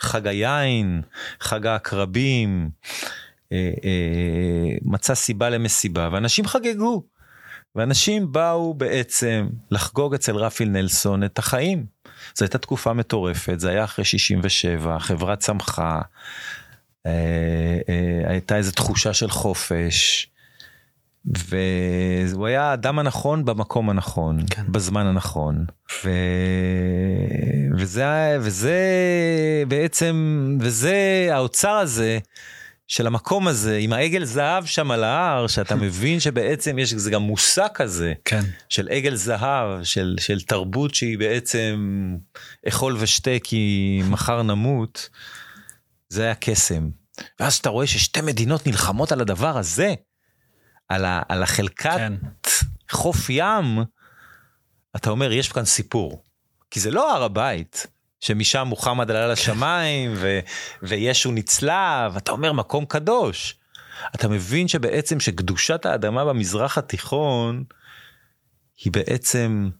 חג 0.00 0.26
היין 0.26 1.02
חג 1.40 1.66
העקרבים 1.66 2.70
אה, 3.52 3.70
אה, 3.84 4.76
מצא 4.82 5.14
סיבה 5.14 5.50
למסיבה 5.50 6.08
ואנשים 6.12 6.46
חגגו. 6.46 7.02
ואנשים 7.74 8.32
באו 8.32 8.74
בעצם 8.74 9.48
לחגוג 9.70 10.14
אצל 10.14 10.36
רפיל 10.36 10.68
נלסון 10.68 11.24
את 11.24 11.38
החיים. 11.38 11.86
זו 12.34 12.44
הייתה 12.44 12.58
תקופה 12.58 12.92
מטורפת, 12.92 13.60
זה 13.60 13.70
היה 13.70 13.84
אחרי 13.84 14.04
67, 14.04 14.96
החברה 14.96 15.36
צמחה, 15.36 16.00
אה, 17.06 17.78
אה, 17.88 18.30
הייתה 18.30 18.56
איזו 18.56 18.72
תחושה 18.72 19.14
של 19.14 19.30
חופש. 19.30 20.26
והוא 21.24 22.46
היה 22.46 22.62
האדם 22.62 22.98
הנכון 22.98 23.44
במקום 23.44 23.90
הנכון 23.90 24.38
כן. 24.50 24.62
בזמן 24.68 25.06
הנכון 25.06 25.64
ו... 26.04 26.10
וזה 27.78 28.36
וזה 28.40 28.78
בעצם 29.68 30.56
וזה 30.60 31.28
האוצר 31.30 31.70
הזה 31.70 32.18
של 32.86 33.06
המקום 33.06 33.48
הזה 33.48 33.76
עם 33.76 33.92
העגל 33.92 34.24
זהב 34.24 34.64
שם 34.64 34.90
על 34.90 35.04
ההר 35.04 35.46
שאתה 35.46 35.74
מבין 35.84 36.20
שבעצם 36.20 36.78
יש 36.78 36.94
זה 36.94 37.10
גם 37.10 37.22
מושג 37.22 37.68
כזה 37.74 38.12
כן. 38.24 38.40
של 38.68 38.88
עגל 38.90 39.14
זהב 39.14 39.82
של 39.82 40.16
של 40.20 40.40
תרבות 40.40 40.94
שהיא 40.94 41.18
בעצם 41.18 41.76
אכול 42.68 42.96
ושתה 43.00 43.30
כי 43.42 44.02
מחר 44.10 44.42
נמות. 44.42 45.08
זה 46.08 46.22
היה 46.22 46.34
קסם. 46.34 46.88
ואז 47.40 47.54
אתה 47.56 47.68
רואה 47.68 47.86
ששתי 47.86 48.20
מדינות 48.20 48.66
נלחמות 48.66 49.12
על 49.12 49.20
הדבר 49.20 49.58
הזה, 49.58 49.94
על, 50.90 51.04
ה, 51.04 51.22
על 51.28 51.42
החלקת 51.42 51.96
כן. 51.96 52.12
חוף 52.90 53.30
ים, 53.30 53.78
אתה 54.96 55.10
אומר 55.10 55.32
יש 55.32 55.48
כאן 55.48 55.64
סיפור. 55.64 56.22
כי 56.70 56.80
זה 56.80 56.90
לא 56.90 57.16
הר 57.16 57.22
הבית. 57.22 57.86
שמשם 58.20 58.66
מוחמד 58.66 59.10
עלה 59.10 59.28
לשמיים 59.28 60.12
ו, 60.16 60.40
וישו 60.82 61.32
נצלב, 61.32 62.16
אתה 62.16 62.32
אומר 62.32 62.52
מקום 62.52 62.84
קדוש. 62.84 63.56
אתה 64.14 64.28
מבין 64.28 64.68
שבעצם 64.68 65.20
שקדושת 65.20 65.86
האדמה 65.86 66.24
במזרח 66.24 66.78
התיכון 66.78 67.64
היא 68.84 68.92
בעצם 68.92 69.70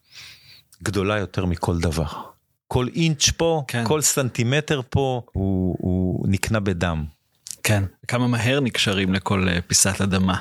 גדולה 0.83 1.19
יותר 1.19 1.45
מכל 1.45 1.79
דבר. 1.79 2.07
כל 2.69 2.87
אינץ' 2.95 3.31
פה, 3.37 3.63
כן. 3.69 3.85
כל 3.87 4.01
סנטימטר 4.01 4.81
פה 4.91 5.23
הוא, 5.33 5.77
הוא 5.79 6.27
נקנה 6.29 6.61
בדם. 6.61 7.05
כן, 7.63 7.85
כמה 8.09 8.27
מהר 8.27 8.61
נקשרים 8.61 9.15
לכל 9.15 9.49
אה, 9.49 9.61
פיסת 9.67 10.01
אדמה. 10.01 10.37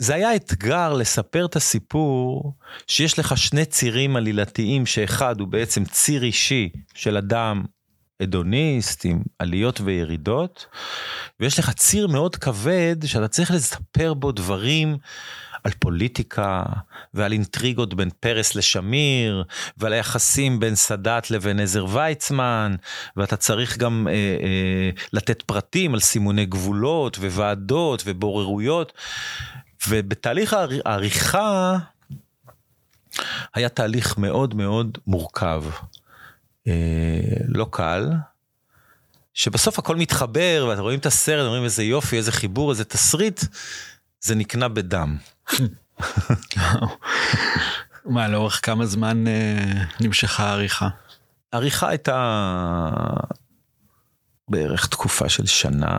זה 0.00 0.14
היה 0.14 0.36
אתגר 0.36 0.92
לספר 0.92 1.46
את 1.46 1.56
הסיפור 1.56 2.52
שיש 2.86 3.18
לך 3.18 3.38
שני 3.38 3.64
צירים 3.64 4.16
עלילתיים 4.16 4.86
שאחד 4.86 5.40
הוא 5.40 5.48
בעצם 5.48 5.84
ציר 5.84 6.22
אישי 6.22 6.68
של 6.94 7.16
אדם 7.16 7.64
אדוניסט 8.22 9.04
עם 9.04 9.22
עליות 9.38 9.80
וירידות 9.80 10.66
ויש 11.40 11.58
לך 11.58 11.70
ציר 11.70 12.06
מאוד 12.06 12.36
כבד 12.36 12.96
שאתה 13.04 13.28
צריך 13.28 13.50
לספר 13.50 14.14
בו 14.14 14.32
דברים 14.32 14.96
על 15.64 15.72
פוליטיקה 15.78 16.62
ועל 17.14 17.32
אינטריגות 17.32 17.94
בין 17.94 18.10
פרס 18.20 18.54
לשמיר 18.54 19.44
ועל 19.76 19.92
היחסים 19.92 20.60
בין 20.60 20.74
סאדאת 20.74 21.30
לבין 21.30 21.60
עזר 21.60 21.86
ויצמן 21.88 22.74
ואתה 23.16 23.36
צריך 23.36 23.78
גם 23.78 24.08
אה, 24.10 24.12
אה, 24.14 24.90
לתת 25.12 25.42
פרטים 25.42 25.94
על 25.94 26.00
סימוני 26.00 26.46
גבולות 26.46 27.16
וועדות 27.16 28.02
ובוררויות 28.06 28.92
ובתהליך 29.88 30.56
העריכה 30.84 31.78
היה 33.54 33.68
תהליך 33.68 34.18
מאוד 34.18 34.54
מאוד 34.54 34.98
מורכב, 35.06 35.64
אה, 36.66 37.20
לא 37.48 37.66
קל. 37.70 38.10
שבסוף 39.34 39.78
הכל 39.78 39.96
מתחבר 39.96 40.66
ואתם 40.68 40.80
רואים 40.80 40.98
את 40.98 41.06
הסרט, 41.06 41.46
אומרים 41.46 41.64
איזה 41.64 41.82
יופי, 41.82 42.16
איזה 42.16 42.32
חיבור, 42.32 42.70
איזה 42.70 42.84
תסריט, 42.84 43.40
זה 44.20 44.34
נקנה 44.34 44.68
בדם. 44.68 45.16
מה, 48.04 48.28
לאורך 48.28 48.60
כמה 48.66 48.86
זמן 48.86 49.26
אה, 49.26 49.84
נמשכה 50.00 50.44
העריכה? 50.44 50.88
העריכה 51.52 51.88
הייתה 51.88 52.50
בערך 54.48 54.86
תקופה 54.86 55.28
של 55.28 55.46
שנה, 55.46 55.96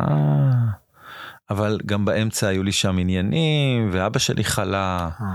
אבל 1.51 1.79
גם 1.85 2.05
באמצע 2.05 2.47
היו 2.47 2.63
לי 2.63 2.71
שם 2.71 2.97
עניינים, 2.97 3.89
ואבא 3.91 4.19
שלי 4.19 4.43
חלה. 4.43 5.09
אה. 5.21 5.25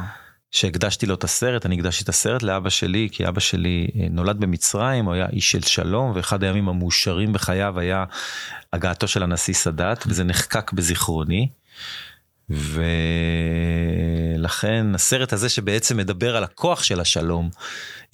שהקדשתי 0.50 1.07
לו 1.07 1.14
את 1.14 1.24
הסרט, 1.24 1.66
אני 1.66 1.74
הקדשתי 1.74 2.05
את 2.05 2.09
הסרט 2.09 2.42
לאבא 2.42 2.70
שלי, 2.70 3.09
כי 3.12 3.29
אבא 3.29 3.40
שלי 3.40 3.88
אה, 4.00 4.07
נולד 4.11 4.40
במצרים, 4.40 5.05
הוא 5.05 5.14
היה 5.14 5.26
איש 5.33 5.52
של 5.52 5.62
שלום, 5.62 6.12
ואחד 6.14 6.44
הימים 6.44 6.68
המאושרים 6.68 7.33
בחייו 7.33 7.79
היה 7.79 8.05
הגעתו 8.72 9.09
של 9.09 9.22
הנשיא 9.22 9.55
סאדאת, 9.55 10.05
וזה 10.07 10.24
נחקק 10.24 10.72
בזיכרוני. 10.72 11.48
ולכן 14.38 14.87
הסרט 14.94 15.33
הזה 15.33 15.48
שבעצם 15.48 15.96
מדבר 15.96 16.37
על 16.37 16.44
הכוח 16.44 16.83
של 16.83 17.00
השלום, 17.00 17.50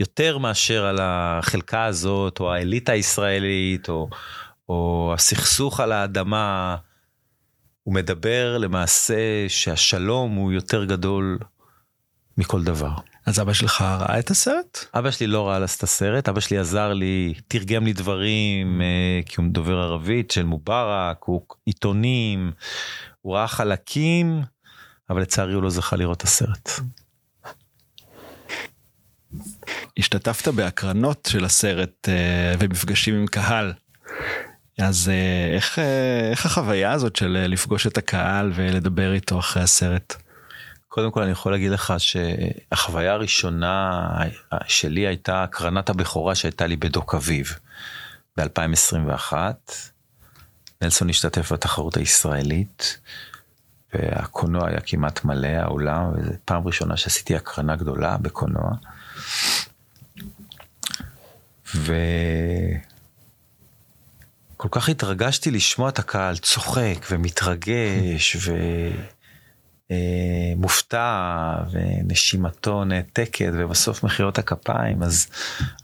יותר 0.00 0.38
מאשר 0.38 0.84
על 0.84 0.98
החלקה 1.00 1.84
הזאת, 1.84 2.40
או 2.40 2.52
האליטה 2.52 2.92
הישראלית, 2.92 3.88
או, 3.88 4.08
או 4.68 5.12
הסכסוך 5.14 5.80
על 5.80 5.92
האדמה, 5.92 6.76
הוא 7.82 7.94
מדבר 7.94 8.58
למעשה 8.58 9.44
שהשלום 9.48 10.34
הוא 10.34 10.52
יותר 10.52 10.84
גדול 10.84 11.38
מכל 12.38 12.64
דבר. 12.64 12.90
אז 13.26 13.40
אבא 13.40 13.52
שלך 13.52 13.82
ראה 13.82 14.18
את 14.18 14.30
הסרט? 14.30 14.84
אבא 14.94 15.10
שלי 15.10 15.26
לא 15.26 15.48
ראה 15.48 15.64
את 15.64 15.82
הסרט, 15.82 16.28
אבא 16.28 16.40
שלי 16.40 16.58
עזר 16.58 16.92
לי, 16.92 17.34
תרגם 17.48 17.84
לי 17.84 17.92
דברים, 17.92 18.80
אה, 18.80 19.20
כי 19.26 19.34
הוא 19.38 19.46
דובר 19.50 19.76
ערבית 19.76 20.30
של 20.30 20.44
מובארק, 20.44 21.24
הוא 21.24 21.42
עיתונים, 21.64 22.52
הוא 23.20 23.34
ראה 23.34 23.48
חלקים, 23.48 24.42
אבל 25.10 25.20
לצערי 25.22 25.52
הוא 25.52 25.62
לא 25.62 25.70
זכה 25.70 25.96
לראות 25.96 26.16
את 26.16 26.22
הסרט. 26.22 26.70
השתתפת 29.98 30.48
בהקרנות 30.48 31.28
של 31.32 31.44
הסרט 31.44 32.08
אה, 32.08 32.54
ומפגשים 32.58 33.14
עם 33.14 33.26
קהל. 33.26 33.72
אז 34.78 35.08
אה, 35.08 35.54
איך, 35.54 35.78
איך 36.30 36.46
החוויה 36.46 36.92
הזאת 36.92 37.16
של 37.16 37.46
לפגוש 37.48 37.86
את 37.86 37.98
הקהל 37.98 38.52
ולדבר 38.54 39.12
איתו 39.12 39.38
אחרי 39.38 39.62
הסרט? 39.62 40.16
קודם 40.88 41.10
כל 41.10 41.22
אני 41.22 41.30
יכול 41.30 41.52
להגיד 41.52 41.70
לך 41.70 41.94
שהחוויה 41.98 43.12
הראשונה 43.12 44.08
שלי 44.66 45.06
הייתה 45.06 45.42
הקרנת 45.42 45.90
הבכורה 45.90 46.34
שהייתה 46.34 46.66
לי 46.66 46.76
בדוק 46.76 47.14
אביב 47.14 47.58
ב-2021. 48.36 49.32
נלסון 50.82 51.10
השתתף 51.10 51.52
בתחרות 51.52 51.96
הישראלית 51.96 52.98
והקולנוע 53.94 54.68
היה 54.68 54.80
כמעט 54.80 55.24
מלא 55.24 55.48
העולם 55.48 56.12
וזו 56.14 56.30
פעם 56.44 56.66
ראשונה 56.66 56.96
שעשיתי 56.96 57.36
הקרנה 57.36 57.76
גדולה 57.76 58.16
בקולנוע. 58.16 58.70
וכל 64.62 64.80
כך 64.80 64.88
התרגשתי 64.88 65.50
לשמוע 65.50 65.88
את 65.88 65.98
הקהל 65.98 66.36
צוחק 66.36 67.06
ומתרגש 67.10 68.36
ו... 68.40 68.56
אה, 69.90 70.52
ונשימתו 71.72 72.84
נעתקת 72.84 73.50
ובסוף 73.52 74.04
מחיאות 74.04 74.38
הכפיים 74.38 75.02
אז 75.02 75.26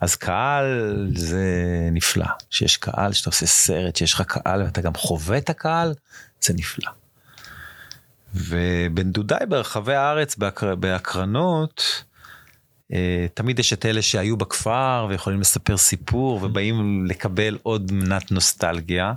אז 0.01 0.17
קהל 0.17 1.11
זה 1.15 1.45
נפלא 1.93 2.27
שיש 2.51 2.77
קהל 2.77 3.13
שאתה 3.13 3.31
עושה 3.31 3.47
סרט 3.47 3.97
שיש 3.97 4.15
לך 4.15 4.23
קהל 4.23 4.63
ואתה 4.63 4.81
גם 4.81 4.95
חווה 4.95 5.39
את 5.39 5.51
הקהל 5.51 5.95
זה 6.41 6.55
נפלא. 6.55 6.91
ובן 8.35 9.13
דודיי 9.13 9.47
ברחבי 9.49 9.95
הארץ 9.95 10.37
בהקר... 10.37 10.75
בהקרנות 10.75 12.05
תמיד 13.35 13.59
יש 13.59 13.73
את 13.73 13.87
אלה 13.87 14.03
שהיו 14.03 14.37
בכפר 14.37 15.07
ויכולים 15.11 15.41
לספר 15.41 15.77
סיפור 15.77 16.41
ובאים 16.43 17.07
לקבל 17.07 17.59
עוד 17.63 17.93
מנת 17.93 18.33
נוסטלגיה 18.33 19.13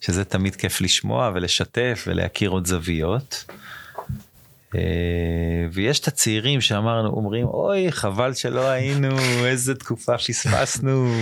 שזה 0.00 0.24
תמיד 0.24 0.56
כיף 0.56 0.80
לשמוע 0.80 1.30
ולשתף 1.34 2.04
ולהכיר 2.06 2.50
עוד 2.50 2.66
זוויות. 2.66 3.44
אה, 4.74 4.80
ויש 5.72 6.00
את 6.00 6.08
הצעירים 6.08 6.60
שאמרנו 6.60 7.08
אומרים 7.08 7.46
אוי 7.46 7.92
חבל 7.92 8.34
שלא 8.34 8.68
היינו 8.68 9.18
איזה 9.46 9.74
תקופה 9.74 10.18
פספסנו 10.18 11.12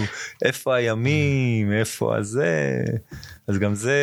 איפה 0.45 0.75
הימים 0.75 1.73
איפה 1.73 2.17
הזה. 2.17 2.85
אז 3.47 3.59
גם 3.59 3.75
זה 3.75 3.99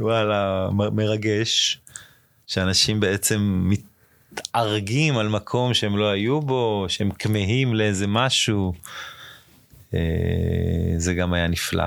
וואלה 0.00 0.68
מרגש 0.72 1.80
שאנשים 2.46 3.00
בעצם 3.00 3.70
מתארגים 4.34 5.18
על 5.18 5.28
מקום 5.28 5.74
שהם 5.74 5.96
לא 5.96 6.10
היו 6.10 6.40
בו 6.40 6.86
שהם 6.88 7.10
כמהים 7.10 7.74
לאיזה 7.74 8.06
משהו 8.06 8.72
אה, 9.94 10.00
זה 10.96 11.14
גם 11.14 11.32
היה 11.32 11.48
נפלא. 11.48 11.84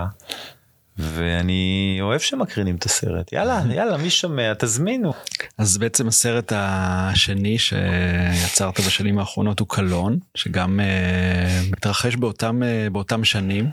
ואני 0.97 1.97
אוהב 2.01 2.19
שמקרינים 2.19 2.75
את 2.75 2.85
הסרט 2.85 3.33
יאללה 3.33 3.61
יאללה 3.75 3.97
מי 3.97 4.09
שומע 4.09 4.53
תזמינו. 4.53 5.13
אז 5.57 5.77
בעצם 5.77 6.07
הסרט 6.07 6.51
השני 6.55 7.57
שיצרת 7.59 8.79
בשנים 8.79 9.19
האחרונות 9.19 9.59
הוא 9.59 9.67
קלון 9.67 10.19
שגם 10.35 10.79
אה, 10.79 11.71
מתרחש 11.71 12.15
באותם 12.15 12.61
אה, 12.61 12.89
באותם 12.89 13.23
שנים 13.23 13.69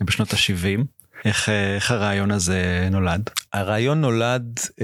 בשנות 0.00 0.32
ה-70 0.32 0.84
איך, 1.24 1.48
איך 1.48 1.90
הרעיון 1.90 2.30
הזה 2.30 2.88
נולד? 2.90 3.30
הרעיון 3.52 4.00
נולד 4.00 4.58
אה, 4.58 4.82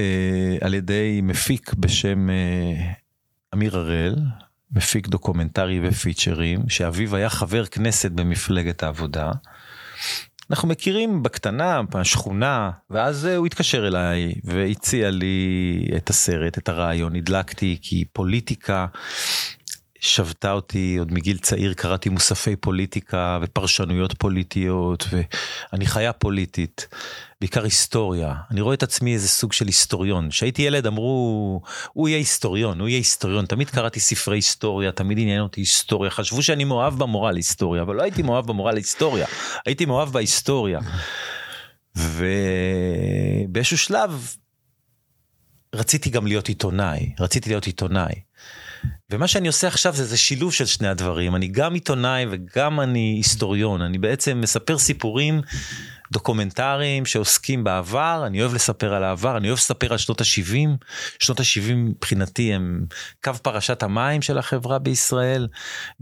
על 0.61 0.75
ידי 0.75 1.20
מפיק 1.22 1.75
בשם 1.75 2.29
אמיר 3.54 3.78
הראל 3.78 4.16
מפיק 4.72 5.08
דוקומנטרי 5.08 5.80
ו 5.82 5.92
features 5.92 6.68
שאביו 6.68 7.16
היה 7.16 7.30
חבר 7.30 7.66
כנסת 7.66 8.10
במפלגת 8.10 8.82
העבודה. 8.82 9.32
אנחנו 10.50 10.68
מכירים 10.68 11.22
בקטנה, 11.22 11.82
בשכונה, 11.82 12.70
ואז 12.90 13.24
הוא 13.24 13.46
התקשר 13.46 13.86
אליי 13.86 14.34
והציע 14.44 15.10
לי 15.10 15.86
את 15.96 16.10
הסרט, 16.10 16.58
את 16.58 16.68
הרעיון, 16.68 17.16
הדלקתי 17.16 17.78
כי 17.82 18.04
פוליטיקה 18.12 18.86
שבתה 20.02 20.52
אותי 20.52 20.96
עוד 20.98 21.12
מגיל 21.12 21.38
צעיר, 21.38 21.74
קראתי 21.74 22.08
מוספי 22.08 22.56
פוליטיקה 22.56 23.38
ופרשנויות 23.42 24.14
פוליטיות, 24.18 25.06
ואני 25.72 25.86
חיה 25.86 26.12
פוליטית. 26.12 26.88
בעיקר 27.40 27.64
היסטוריה. 27.64 28.34
אני 28.50 28.60
רואה 28.60 28.74
את 28.74 28.82
עצמי 28.82 29.14
איזה 29.14 29.28
סוג 29.28 29.52
של 29.52 29.66
היסטוריון. 29.66 30.30
כשהייתי 30.30 30.62
ילד 30.62 30.86
אמרו, 30.86 31.60
הוא 31.92 32.08
יהיה 32.08 32.18
היסטוריון, 32.18 32.80
הוא 32.80 32.88
יהיה 32.88 32.98
היסטוריון. 32.98 33.46
תמיד 33.46 33.70
קראתי 33.70 34.00
ספרי 34.00 34.36
היסטוריה, 34.36 34.92
תמיד 34.92 35.18
עניין 35.18 35.40
אותי 35.40 35.60
היסטוריה. 35.60 36.10
חשבו 36.10 36.42
שאני 36.42 36.64
מאוהב 36.64 36.98
במורה 36.98 37.32
להיסטוריה, 37.32 37.82
אבל 37.82 37.96
לא 37.96 38.02
הייתי 38.02 38.22
מאוהב 38.22 38.46
במורה 38.46 38.72
להיסטוריה, 38.72 39.26
הייתי 39.66 39.86
מאוהב 39.86 40.08
בהיסטוריה. 40.08 40.80
ובאיזשהו 41.96 43.78
שלב 43.78 44.36
רציתי 45.74 46.10
גם 46.10 46.26
להיות 46.26 46.48
עיתונאי, 46.48 47.12
רציתי 47.20 47.50
להיות 47.50 47.64
עיתונאי. 47.64 48.14
ומה 49.10 49.28
שאני 49.28 49.48
עושה 49.48 49.68
עכשיו 49.68 49.94
זה, 49.94 50.04
זה 50.04 50.16
שילוב 50.16 50.52
של 50.52 50.66
שני 50.66 50.88
הדברים, 50.88 51.36
אני 51.36 51.48
גם 51.48 51.74
עיתונאי 51.74 52.26
וגם 52.30 52.80
אני 52.80 53.14
היסטוריון, 53.16 53.82
אני 53.82 53.98
בעצם 53.98 54.40
מספר 54.40 54.78
סיפורים 54.78 55.40
דוקומנטריים 56.12 57.06
שעוסקים 57.06 57.64
בעבר, 57.64 58.22
אני 58.26 58.40
אוהב 58.40 58.54
לספר 58.54 58.94
על 58.94 59.04
העבר, 59.04 59.36
אני 59.36 59.48
אוהב 59.48 59.58
לספר 59.58 59.92
על 59.92 59.98
שנות 59.98 60.20
ה-70, 60.20 60.68
שנות 61.18 61.40
ה-70 61.40 61.74
מבחינתי 61.74 62.54
הם 62.54 62.86
קו 63.24 63.32
פרשת 63.42 63.82
המים 63.82 64.22
של 64.22 64.38
החברה 64.38 64.78
בישראל, 64.78 65.48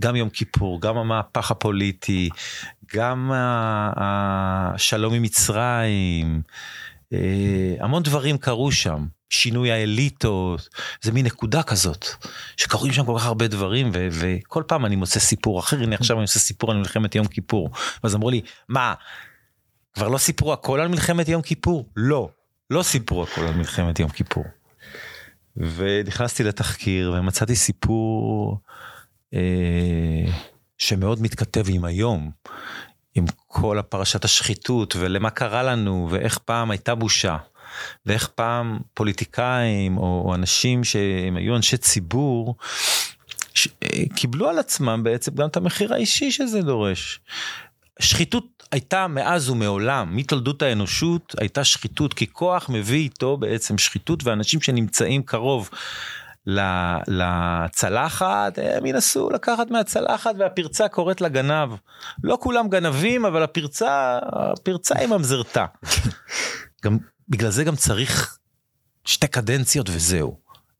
גם 0.00 0.16
יום 0.16 0.30
כיפור, 0.30 0.80
גם 0.80 0.96
המהפך 0.96 1.50
הפוליטי, 1.50 2.28
גם 2.94 3.32
השלום 3.96 5.14
עם 5.14 5.22
מצרים, 5.22 6.42
אה, 7.12 7.74
המון 7.80 8.02
דברים 8.02 8.38
קרו 8.38 8.72
שם. 8.72 9.19
שינוי 9.30 9.72
האליטות, 9.72 10.68
זה 11.02 11.12
מין 11.12 11.26
נקודה 11.26 11.62
כזאת, 11.62 12.06
שקורים 12.56 12.92
שם 12.92 13.04
כל 13.04 13.14
כך 13.18 13.26
הרבה 13.26 13.48
דברים 13.48 13.90
ו- 13.94 14.08
וכל 14.12 14.62
פעם 14.66 14.86
אני 14.86 14.96
מוצא 14.96 15.20
סיפור 15.20 15.60
אחר, 15.60 15.82
הנה 15.82 15.96
עכשיו 15.96 16.16
אני 16.16 16.22
עושה 16.22 16.38
סיפור 16.38 16.70
על 16.70 16.76
מלחמת 16.76 17.14
יום 17.14 17.26
כיפור, 17.26 17.70
ואז 18.04 18.14
אמרו 18.14 18.30
לי, 18.30 18.40
מה, 18.68 18.94
כבר 19.94 20.08
לא 20.08 20.18
סיפרו 20.18 20.52
הכל 20.52 20.80
על 20.80 20.88
מלחמת 20.88 21.28
יום 21.28 21.42
כיפור? 21.42 21.88
לא, 21.96 22.28
לא 22.70 22.82
סיפרו 22.82 23.22
הכל 23.22 23.40
על 23.40 23.54
מלחמת 23.54 24.00
יום 24.00 24.10
כיפור. 24.10 24.44
ונכנסתי 25.56 26.42
לתחקיר 26.42 27.14
ומצאתי 27.18 27.56
סיפור 27.56 28.58
אה, 29.34 30.32
שמאוד 30.78 31.22
מתכתב 31.22 31.64
עם 31.68 31.84
היום, 31.84 32.30
עם 33.14 33.24
כל 33.46 33.78
הפרשת 33.78 34.24
השחיתות 34.24 34.96
ולמה 34.96 35.30
קרה 35.30 35.62
לנו 35.62 36.08
ואיך 36.10 36.38
פעם 36.38 36.70
הייתה 36.70 36.94
בושה. 36.94 37.36
ואיך 38.06 38.28
פעם 38.28 38.78
פוליטיקאים 38.94 39.98
או, 39.98 40.22
או 40.26 40.35
אנשים 40.35 40.85
שהם 40.85 41.37
היו 41.37 41.56
אנשי 41.56 41.76
ציבור 41.76 42.56
ש, 43.54 43.68
אה, 43.83 44.02
קיבלו 44.16 44.48
על 44.48 44.59
עצמם 44.59 45.00
בעצם 45.02 45.35
גם 45.35 45.48
את 45.48 45.56
המחיר 45.56 45.94
האישי 45.94 46.30
שזה 46.30 46.62
דורש. 46.62 47.20
שחיתות 48.00 48.61
הייתה 48.72 49.06
מאז 49.06 49.48
ומעולם, 49.50 50.16
מתולדות 50.16 50.62
האנושות 50.62 51.35
הייתה 51.38 51.64
שחיתות, 51.64 52.14
כי 52.14 52.26
כוח 52.33 52.68
מביא 52.68 52.98
איתו 52.98 53.37
בעצם 53.37 53.78
שחיתות, 53.78 54.24
ואנשים 54.24 54.61
שנמצאים 54.61 55.22
קרוב 55.22 55.70
לצלחת, 57.06 58.59
הם 58.62 58.87
ינסו 58.87 59.30
לקחת 59.30 59.70
מהצלחת 59.70 60.35
והפרצה 60.38 60.88
קוראת 60.88 61.20
לגנב. 61.20 61.70
לא 62.24 62.38
כולם 62.40 62.68
גנבים, 62.68 63.24
אבל 63.24 63.42
הפרצה, 63.42 64.18
הפרצה 64.22 64.98
היא 64.98 65.09
ממזרתה. 65.09 65.66
גם, 66.85 66.98
בגלל 67.30 67.50
זה 67.50 67.64
גם 67.64 67.76
צריך 67.76 68.38
שתי 69.04 69.26
קדנציות 69.26 69.86
וזהו. 69.90 70.38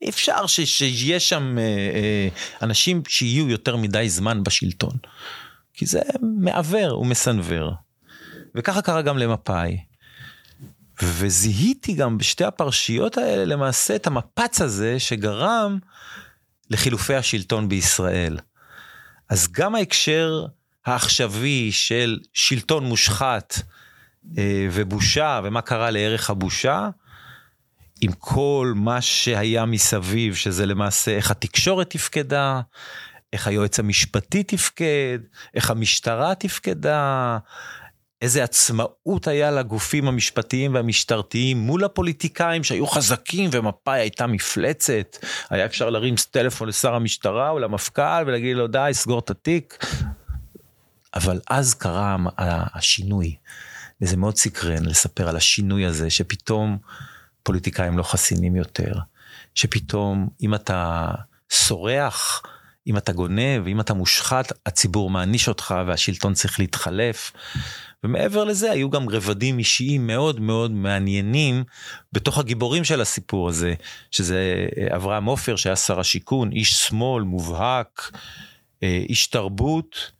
אפשר 0.09 0.47
שיהיה 0.47 1.21
שם 1.21 1.59
אה, 1.59 1.63
אה, 1.65 2.29
אנשים 2.63 3.03
שיהיו 3.09 3.49
יותר 3.49 3.77
מדי 3.77 4.09
זמן 4.09 4.45
בשלטון. 4.45 4.97
כי 5.75 5.87
זה 5.87 6.01
מעוור 6.41 7.01
ומסנוור. 7.01 7.73
וככה 8.55 8.83
קרה 8.83 9.03
גם 9.03 9.19
למפא"י. 9.19 9.79
וזיהיתי 11.03 11.93
גם 11.93 12.19
בשתי 12.19 12.45
הפרשיות 12.45 13.19
האלה 13.19 13.45
למעשה 13.45 13.97
את 13.97 14.07
המפץ 14.07 14.61
הזה 14.61 14.99
שגרם 14.99 15.79
לחילופי 16.71 17.15
השלטון 17.15 17.69
בישראל. 17.69 18.39
אז 19.29 19.49
גם 19.53 19.75
ההקשר 19.75 20.47
העכשווי 20.87 21.73
של 21.73 22.19
שלטון 22.33 22.85
מושחת 22.85 23.55
ובושה 24.73 25.41
ומה 25.45 25.61
קרה 25.61 25.91
לערך 25.91 26.31
הבושה, 26.31 26.89
עם 28.01 28.13
כל 28.13 28.73
מה 28.77 29.01
שהיה 29.01 29.65
מסביב, 29.65 30.35
שזה 30.35 30.67
למעשה 30.67 31.11
איך 31.11 31.31
התקשורת 31.31 31.91
תפקדה, 31.91 32.61
איך 33.33 33.47
היועץ 33.47 33.79
המשפטי 33.79 34.43
תפקד, 34.43 35.19
איך 35.55 35.71
המשטרה 35.71 36.35
תפקדה, 36.35 37.39
איזה 38.23 38.45
עצמאות 38.45 39.27
היה 39.27 39.51
לגופים 39.51 40.09
המשפטיים 40.09 40.75
והמשטרתיים 40.75 41.59
מול 41.59 41.85
הפוליטיקאים 41.85 42.65
שהיו 42.65 42.87
חזקים 42.87 43.51
ומפא"י 43.53 44.01
הייתה 44.01 44.27
מפלצת. 44.27 45.17
היה 45.51 45.65
אפשר 45.65 45.91
להרים 45.91 46.15
טלפון 46.31 46.69
לשר 46.69 46.95
המשטרה 46.95 47.51
או 47.51 47.59
למפכ"ל 47.59 48.23
ולהגיד 48.27 48.57
לו 48.57 48.67
די 48.67 48.91
סגור 48.93 49.19
את 49.19 49.31
התיק. 49.31 49.87
אבל 51.15 51.41
אז 51.51 51.75
קרה 51.75 52.17
השינוי. 52.75 53.37
וזה 54.03 54.17
מאוד 54.17 54.37
סקרן 54.37 54.85
לספר 54.85 55.29
על 55.29 55.37
השינוי 55.37 55.87
הזה 55.87 56.11
שפתאום 56.11 56.79
פוליטיקאים 57.43 57.99
לא 57.99 58.03
חסינים 58.03 58.57
יותר. 58.57 58.95
שפתאום 59.55 60.29
אם 60.43 60.55
אתה 60.55 61.11
סורח 61.51 62.43
אם 62.87 62.97
אתה 62.97 63.13
גונב, 63.13 63.67
אם 63.67 63.81
אתה 63.81 63.95
מושחת, 63.95 64.53
הציבור 64.67 65.11
מעניש 65.11 65.49
אותך 65.49 65.75
והשלטון 65.87 66.35
צריך 66.35 66.61
להתחלף. 66.61 67.33
ומעבר 68.05 68.45
לזה 68.45 68.71
היו 68.71 68.91
גם 68.91 69.09
רבדים 69.09 69.59
אישיים 69.59 70.07
מאוד 70.07 70.41
מאוד 70.41 70.71
מעניינים 70.71 71.65
בתוך 72.13 72.39
הגיבורים 72.39 72.85
של 72.85 73.01
הסיפור 73.01 73.49
הזה, 73.49 73.75
שזה 74.11 74.67
אה, 74.79 74.97
אברהם 74.97 75.25
עופר 75.25 75.57
שהיה 75.57 75.77
שר 75.77 76.01
השיכון, 76.01 76.53
איש 76.53 76.73
שמאל 76.73 77.23
מובהק, 77.23 78.11
אה, 78.83 79.03
איש 79.09 79.27
תרבות, 79.27 80.13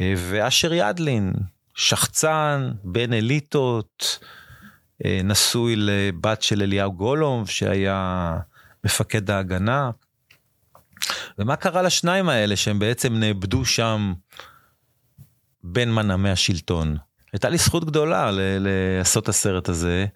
אה, 0.00 0.14
ואשר 0.16 0.72
ידלין, 0.72 1.32
שחצן, 1.76 2.70
בן 2.84 3.12
אליטות, 3.12 4.18
נשוי 5.04 5.74
לבת 5.76 6.42
של 6.42 6.62
אליהו 6.62 6.92
גולום 6.92 7.46
שהיה 7.46 8.32
מפקד 8.84 9.30
ההגנה. 9.30 9.90
ומה 11.38 11.56
קרה 11.56 11.82
לשניים 11.82 12.28
האלה 12.28 12.56
שהם 12.56 12.78
בעצם 12.78 13.14
נאבדו 13.14 13.64
שם 13.64 14.14
בין 15.64 15.94
מנעמי 15.94 16.30
השלטון? 16.30 16.96
הייתה 17.32 17.48
לי 17.48 17.58
זכות 17.58 17.84
גדולה 17.84 18.30
לעשות 18.60 19.24
את 19.24 19.28
הסרט 19.28 19.68
הזה. 19.68 20.06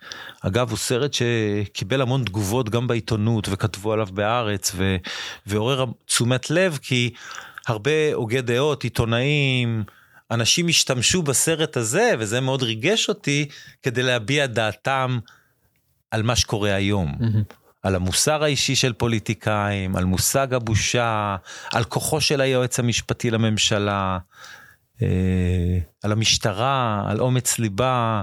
אגב, 0.41 0.71
הוא 0.71 0.79
סרט 0.79 1.13
שקיבל 1.15 2.01
המון 2.01 2.25
תגובות 2.25 2.71
גם 2.71 2.87
בעיתונות 2.87 3.49
וכתבו 3.51 3.93
עליו 3.93 4.09
בארץ 4.13 4.73
ו... 4.75 4.97
ועורר 5.47 5.85
תשומת 6.07 6.51
לב 6.51 6.79
כי 6.83 7.11
הרבה 7.67 8.15
הוגי 8.15 8.41
דעות, 8.41 8.85
עיתונאים, 8.85 9.85
אנשים 10.31 10.69
השתמשו 10.69 11.23
בסרט 11.23 11.77
הזה 11.77 12.13
וזה 12.19 12.41
מאוד 12.41 12.63
ריגש 12.63 13.09
אותי 13.09 13.49
כדי 13.83 14.03
להביע 14.03 14.47
דעתם 14.47 15.19
על 16.11 16.23
מה 16.23 16.37
שקורה 16.37 16.75
היום. 16.75 17.15
Mm-hmm. 17.21 17.55
על 17.83 17.95
המוסר 17.95 18.45
האישי 18.45 18.77
של 18.77 18.93
פוליטיקאים, 18.93 19.97
על 19.97 20.05
מושג 20.05 20.55
הבושה, 20.55 21.37
על 21.73 21.85
כוחו 21.85 22.21
של 22.21 22.41
היועץ 22.41 22.79
המשפטי 22.79 23.31
לממשלה, 23.31 24.19
אה, 25.03 25.79
על 26.03 26.13
המשטרה, 26.13 27.05
על 27.09 27.21
אומץ 27.21 27.59
ליבה, 27.59 28.23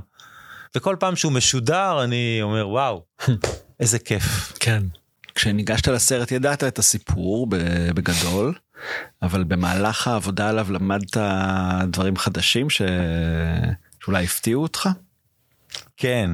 וכל 0.76 0.96
פעם 1.00 1.16
שהוא 1.16 1.32
משודר 1.32 2.04
אני 2.04 2.40
אומר 2.42 2.70
וואו, 2.70 3.06
איזה 3.80 4.00
כיף. 4.00 4.54
כן. 4.60 4.84
כשניגשת 5.36 5.88
לסרט 5.88 6.32
ידעת 6.32 6.64
את 6.64 6.80
הסיפור 6.80 7.48
בגדול, 7.96 8.54
אבל 9.22 9.44
במהלך 9.44 10.08
העבודה 10.08 10.50
עליו 10.50 10.72
למדת 10.72 11.18
דברים 11.88 12.18
חדשים 12.18 12.70
ש... 12.70 12.82
שאולי 14.04 14.24
הפתיעו 14.24 14.64
אותך? 14.64 14.90
כן, 15.98 16.32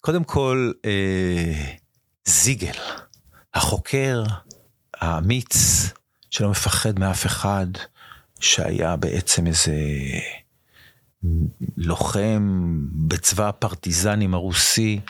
קודם 0.00 0.24
כל, 0.24 0.72
אה, 0.84 1.74
זיגל, 2.24 2.80
החוקר 3.54 4.24
האמיץ 4.94 5.56
שלא 6.30 6.50
מפחד 6.50 6.98
מאף 6.98 7.26
אחד, 7.26 7.66
שהיה 8.40 8.96
בעצם 8.96 9.46
איזה 9.46 9.74
לוחם 11.76 12.78
בצבא 12.92 13.48
הפרטיזנים 13.48 14.34
הרוסי, 14.34 15.00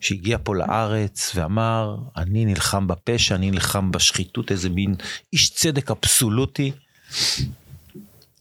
שהגיע 0.00 0.38
פה 0.42 0.56
לארץ 0.56 1.32
ואמר, 1.34 1.96
אני 2.16 2.44
נלחם 2.44 2.86
בפשע, 2.86 3.34
אני 3.34 3.50
נלחם 3.50 3.90
בשחיתות, 3.90 4.50
איזה 4.50 4.68
מין 4.68 4.94
איש 5.32 5.50
צדק 5.50 5.90
אבסולוטי, 5.90 6.72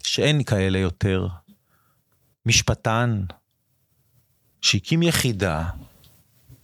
שאין 0.03 0.43
כאלה 0.43 0.79
יותר. 0.79 1.27
משפטן, 2.45 3.23
שהקים 4.61 5.03
יחידה 5.03 5.63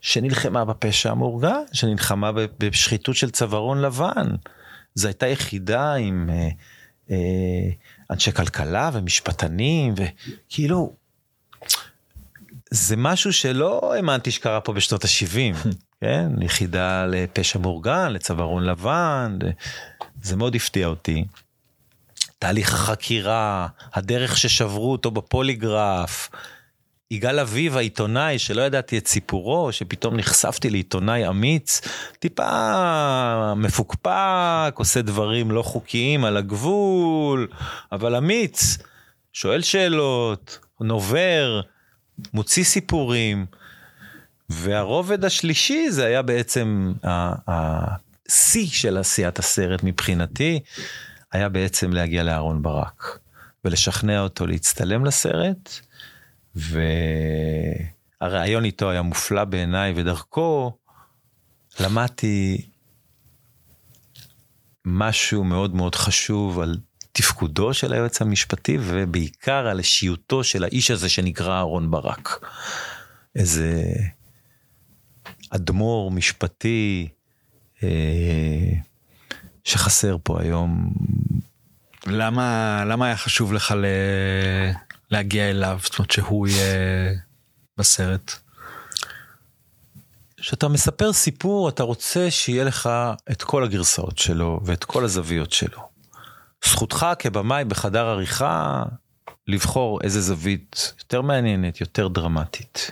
שנלחמה 0.02 0.66
בפשע 0.66 1.12
המאורגן, 1.12 1.62
שנלחמה 1.74 2.32
בשחיתות 2.60 3.16
של 3.16 3.32
צווארון 3.32 3.82
לבן. 3.82 4.28
זו 4.96 5.08
הייתה 5.08 5.28
יחידה 5.28 5.94
עם 5.94 6.30
אה, 6.30 6.50
אה, 7.12 7.70
אנשי 8.10 8.32
כלכלה 8.32 8.90
ומשפטנים, 8.94 9.94
וכאילו, 9.98 10.96
זה 12.76 12.96
משהו 12.98 13.34
שלא 13.34 13.94
האמנתי 13.96 14.32
שקרה 14.32 14.62
פה 14.62 14.74
בשנות 14.74 15.04
ה-70, 15.04 15.68
כן? 16.02 16.30
יחידה 16.42 17.06
לפשע 17.06 17.60
מאורגן, 17.60 18.12
לצווארון 18.12 18.64
לבן, 18.64 19.38
זה 20.22 20.36
מאוד 20.36 20.56
הפתיע 20.56 20.88
אותי. 20.88 21.26
תהליך 22.40 22.74
החקירה, 22.74 23.68
הדרך 23.94 24.38
ששברו 24.38 24.92
אותו 24.92 25.12
בפוליגרף, 25.12 26.30
יגאל 27.12 27.40
אביב 27.40 27.78
העיתונאי 27.78 28.40
שלא 28.40 28.62
ידעתי 28.62 28.98
את 28.98 29.08
סיפורו 29.08 29.72
שפתאום 29.72 30.16
נחשפתי 30.16 30.70
לעיתונאי 30.70 31.28
אמיץ 31.28 31.82
טיפה 32.20 33.54
מפוקפק 33.56 34.74
עושה 34.76 35.02
דברים 35.02 35.52
לא 35.52 35.62
חוקיים 35.62 36.26
על 36.26 36.38
הגבול 36.38 37.48
אבל 37.92 38.16
אמיץ 38.16 38.78
שואל 39.34 39.62
שאלות 39.62 40.60
נובר 40.82 41.62
מוציא 42.34 42.64
סיפורים 42.64 43.46
והרובד 44.50 45.26
השלישי 45.26 45.92
זה 45.92 46.06
היה 46.06 46.22
בעצם 46.22 46.94
השיא 47.04 48.68
של 48.68 48.98
עשיית 48.98 49.40
הסרט 49.40 49.84
מבחינתי 49.84 50.60
היה 51.32 51.50
בעצם 51.50 51.94
להגיע 51.94 52.24
לאהרון 52.24 52.62
ברק 52.62 53.20
ולשכנע 53.66 54.20
אותו 54.20 54.48
להצטלם 54.48 55.06
לסרט. 55.06 55.70
והרעיון 58.22 58.66
איתו 58.66 58.90
היה 58.90 59.02
מופלא 59.02 59.44
בעיניי 59.44 59.94
ודרכו 59.96 60.78
למדתי 61.80 62.70
משהו 64.86 65.44
מאוד 65.44 65.76
מאוד 65.76 65.96
חשוב 65.96 66.60
על 66.60 66.78
תפקודו 67.14 67.74
של 67.74 67.94
היועץ 67.94 68.22
המשפטי 68.22 68.78
ובעיקר 68.82 69.68
על 69.68 69.80
אישיותו 69.80 70.44
של 70.44 70.64
האיש 70.64 70.92
הזה 70.92 71.10
שנקרא 71.10 71.54
אהרון 71.54 71.92
ברק. 71.92 72.46
איזה 73.36 73.84
אדמו"ר 75.50 76.12
משפטי 76.12 77.08
שחסר 79.64 80.18
פה 80.24 80.42
היום. 80.42 80.94
למה, 82.08 82.84
למה 82.86 83.06
היה 83.06 83.18
חשוב 83.18 83.54
לך 83.54 83.72
ל... 83.78 83.86
להגיע 85.12 85.50
אליו, 85.50 85.80
זאת 85.84 86.00
אומרת 86.00 86.12
שהוא 86.12 86.48
יהיה 86.48 87.14
בסרט? 87.78 88.32
כשאתה 90.38 90.68
מספר 90.68 91.14
סיפור 91.14 91.70
אתה 91.70 91.84
רוצה 91.84 92.32
שיהיה 92.32 92.64
לך 92.64 92.90
את 93.32 93.44
כל 93.44 93.64
הגרסאות 93.64 94.18
שלו 94.18 94.60
ואת 94.66 94.84
כל 94.84 95.06
הזוויות 95.06 95.52
שלו. 95.52 95.93
זכותך 96.66 97.06
כבמאי 97.20 97.66
בחדר 97.66 98.06
עריכה 98.06 98.84
לבחור 99.48 100.02
איזה 100.02 100.22
זווית 100.22 100.94
יותר 101.00 101.22
מעניינת, 101.22 101.82
יותר 101.82 102.08
דרמטית. 102.08 102.92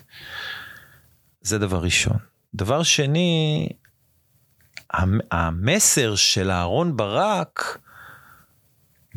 זה 1.42 1.58
דבר 1.58 1.84
ראשון. 1.84 2.18
דבר 2.56 2.84
שני, 2.84 3.70
המסר 5.32 6.16
של 6.16 6.52
אהרון 6.52 6.98
ברק 6.98 7.78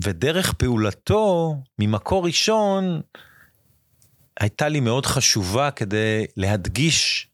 ודרך 0.03 0.53
פעולתו 0.53 1.57
ממקור 1.79 2.27
ראשון 2.27 3.01
הייתה 4.41 4.69
לי 4.69 4.81
מאוד 4.81 5.07
חשובה 5.07 5.71
כדי 5.71 6.27
להדגיש 6.37 7.29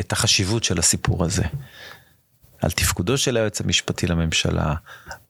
את 0.00 0.12
החשיבות 0.12 0.64
של 0.64 0.78
הסיפור 0.78 1.24
הזה. 1.24 1.44
על 2.62 2.70
תפקודו 2.70 3.18
של 3.18 3.36
היועץ 3.36 3.60
המשפטי 3.60 4.06
לממשלה, 4.06 4.74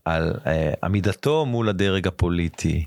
על 0.04 0.32
uh, 0.32 0.48
עמידתו 0.82 1.46
מול 1.46 1.68
הדרג 1.68 2.06
הפוליטי, 2.06 2.84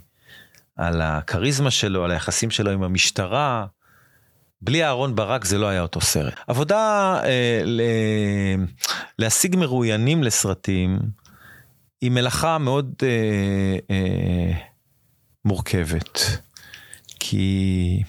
על 0.76 1.02
הכריזמה 1.02 1.72
שלו, 1.72 2.04
על 2.04 2.12
היחסים 2.12 2.52
שלו 2.52 2.72
עם 2.72 2.84
המשטרה. 2.84 3.66
בלי 4.62 4.84
אהרון 4.84 5.16
ברק 5.16 5.46
זה 5.46 5.58
לא 5.58 5.68
היה 5.68 5.82
אותו 5.82 6.02
סרט. 6.02 6.34
עבודה 6.48 7.20
uh, 7.22 7.26
ל... 7.66 7.82
להשיג 9.20 9.56
מרואיינים 9.56 10.24
לסרטים 10.24 11.00
היא 12.02 12.12
מלאכה 12.12 12.58
מאוד 12.58 12.94
uh, 12.98 13.02
uh, 13.92 14.56
מורכבת. 15.46 16.20
כי 17.20 18.04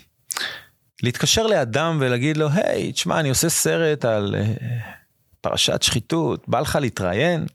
להתקשר 1.03 1.47
לאדם 1.47 1.99
ולהגיד 2.01 2.37
לו, 2.37 2.49
היי, 2.53 2.93
תשמע, 2.93 3.21
אני 3.21 3.29
עושה 3.29 3.49
סרט 3.49 4.05
על 4.05 4.35
uh, 4.35 4.65
פרשת 5.41 5.83
שחיתות, 5.83 6.49
בא 6.49 6.61
לך 6.61 6.79
להתראיין? 6.81 7.47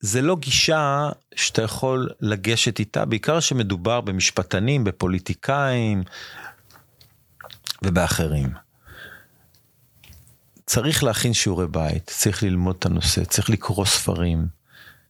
זה 0.00 0.22
לא 0.22 0.36
גישה 0.36 1.10
שאתה 1.34 1.62
יכול 1.62 2.08
לגשת 2.20 2.78
איתה, 2.78 3.04
בעיקר 3.04 3.40
שמדובר 3.40 4.00
במשפטנים, 4.00 4.84
בפוליטיקאים 4.84 6.02
ובאחרים. 7.82 8.50
צריך 10.66 11.04
להכין 11.04 11.34
שיעורי 11.34 11.66
בית, 11.66 12.06
צריך 12.06 12.42
ללמוד 12.42 12.76
את 12.78 12.86
הנושא, 12.86 13.24
צריך 13.24 13.50
לקרוא 13.50 13.84
ספרים, 13.84 14.46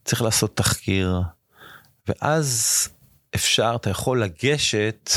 צריך 0.04 0.22
לעשות 0.22 0.56
תחקיר, 0.56 1.22
ואז 2.08 2.88
אפשר, 3.34 3.76
אתה 3.80 3.90
יכול 3.90 4.22
לגשת 4.22 5.10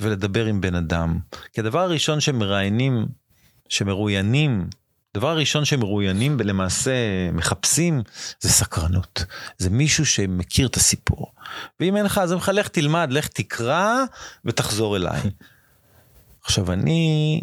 ולדבר 0.00 0.46
עם 0.46 0.60
בן 0.60 0.74
אדם. 0.74 1.18
כי 1.52 1.60
הדבר 1.60 1.80
הראשון 1.80 2.20
שמראיינים, 2.20 3.06
שמרואיינים 3.68 4.68
הדבר 5.16 5.28
הראשון 5.30 5.64
שמרואיינים 5.64 6.36
ולמעשה 6.38 6.92
מחפשים 7.32 8.02
זה 8.40 8.48
סקרנות. 8.48 9.24
זה 9.58 9.70
מישהו 9.70 10.06
שמכיר 10.06 10.66
את 10.66 10.76
הסיפור. 10.76 11.32
ואם 11.80 11.96
אין 11.96 12.04
לך 12.04 12.18
אז 12.18 12.32
אני 12.32 12.34
אומר 12.34 12.42
לך 12.42 12.48
לך 12.48 12.68
תלמד, 12.68 13.08
לך 13.10 13.28
תקרא 13.28 13.96
ותחזור 14.44 14.96
אליי. 14.96 15.20
עכשיו 16.44 16.72
אני 16.72 17.42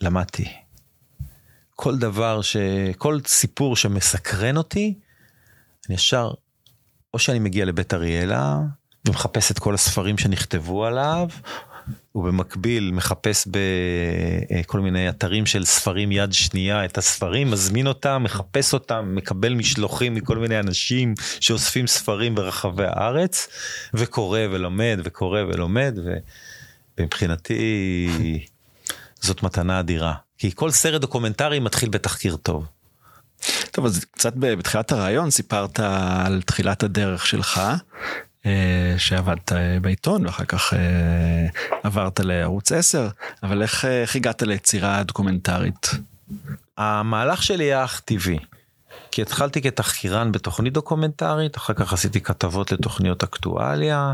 למדתי. 0.00 0.52
כל 1.74 1.98
דבר 1.98 2.42
ש... 2.42 2.56
כל 2.98 3.20
סיפור 3.26 3.76
שמסקרן 3.76 4.56
אותי, 4.56 4.98
אני 5.88 5.94
ישר, 5.94 6.30
או 7.14 7.18
שאני 7.18 7.38
מגיע 7.38 7.64
לבית 7.64 7.94
אריאלה 7.94 8.58
ומחפש 9.06 9.50
את 9.50 9.58
כל 9.58 9.74
הספרים 9.74 10.18
שנכתבו 10.18 10.86
עליו, 10.86 11.28
ובמקביל 12.14 12.90
מחפש 12.90 13.48
בכל 13.50 14.80
מיני 14.80 15.08
אתרים 15.08 15.46
של 15.46 15.64
ספרים 15.64 16.12
יד 16.12 16.32
שנייה 16.32 16.84
את 16.84 16.98
הספרים, 16.98 17.50
מזמין 17.50 17.86
אותם, 17.86 18.22
מחפש 18.24 18.72
אותם, 18.72 19.12
מקבל 19.14 19.54
משלוחים 19.54 20.14
מכל 20.14 20.38
מיני 20.38 20.60
אנשים 20.60 21.14
שאוספים 21.40 21.86
ספרים 21.86 22.34
ברחבי 22.34 22.84
הארץ, 22.86 23.48
וקורא 23.94 24.40
ולומד 24.50 24.98
וקורא 25.04 25.40
ולומד, 25.40 25.98
ומבחינתי 26.98 28.08
זאת 29.20 29.42
מתנה 29.42 29.80
אדירה. 29.80 30.14
כי 30.38 30.50
כל 30.54 30.70
סרט 30.70 31.00
דוקומנטרי 31.00 31.58
מתחיל 31.58 31.88
בתחקיר 31.88 32.36
טוב. 32.36 32.66
טוב 33.70 33.86
אז 33.86 34.04
קצת 34.04 34.32
בתחילת 34.36 34.92
הרעיון 34.92 35.30
סיפרת 35.30 35.80
על 35.80 36.42
תחילת 36.42 36.82
הדרך 36.82 37.26
שלך 37.26 37.58
אה, 37.58 37.76
שעבדת 38.98 39.52
אה, 39.52 39.78
בעיתון 39.80 40.26
ואחר 40.26 40.44
כך 40.44 40.74
אה, 40.74 41.46
עברת 41.82 42.20
לערוץ 42.20 42.72
10 42.72 43.08
אבל 43.42 43.62
איך, 43.62 43.84
איך 43.84 44.16
הגעת 44.16 44.42
ליצירה 44.42 45.02
דוקומנטרית? 45.02 45.90
המהלך 46.78 47.42
שלי 47.42 47.64
היה 47.64 47.84
אך 47.84 48.00
טבעי. 48.04 48.38
כי 49.10 49.22
התחלתי 49.22 49.62
כתחקירן 49.62 50.32
בתוכנית 50.32 50.72
דוקומנטרית 50.72 51.56
אחר 51.56 51.74
כך 51.74 51.92
עשיתי 51.92 52.20
כתבות 52.20 52.72
לתוכניות 52.72 53.22
אקטואליה. 53.22 54.12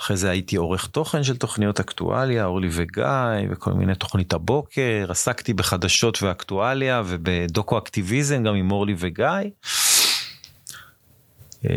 אחרי 0.00 0.16
זה 0.16 0.30
הייתי 0.30 0.56
עורך 0.56 0.86
תוכן 0.86 1.24
של 1.24 1.36
תוכניות 1.36 1.80
אקטואליה 1.80 2.44
אורלי 2.44 2.68
וגיא 2.72 3.04
וכל 3.50 3.72
מיני 3.72 3.94
תוכנית 3.94 4.32
הבוקר 4.32 5.06
עסקתי 5.08 5.54
בחדשות 5.54 6.22
ואקטואליה 6.22 7.02
ובדוקו 7.06 7.78
אקטיביזם 7.78 8.42
גם 8.42 8.54
עם 8.54 8.70
אורלי 8.70 8.94
וגיא. 8.98 9.26
אה, 11.64 11.70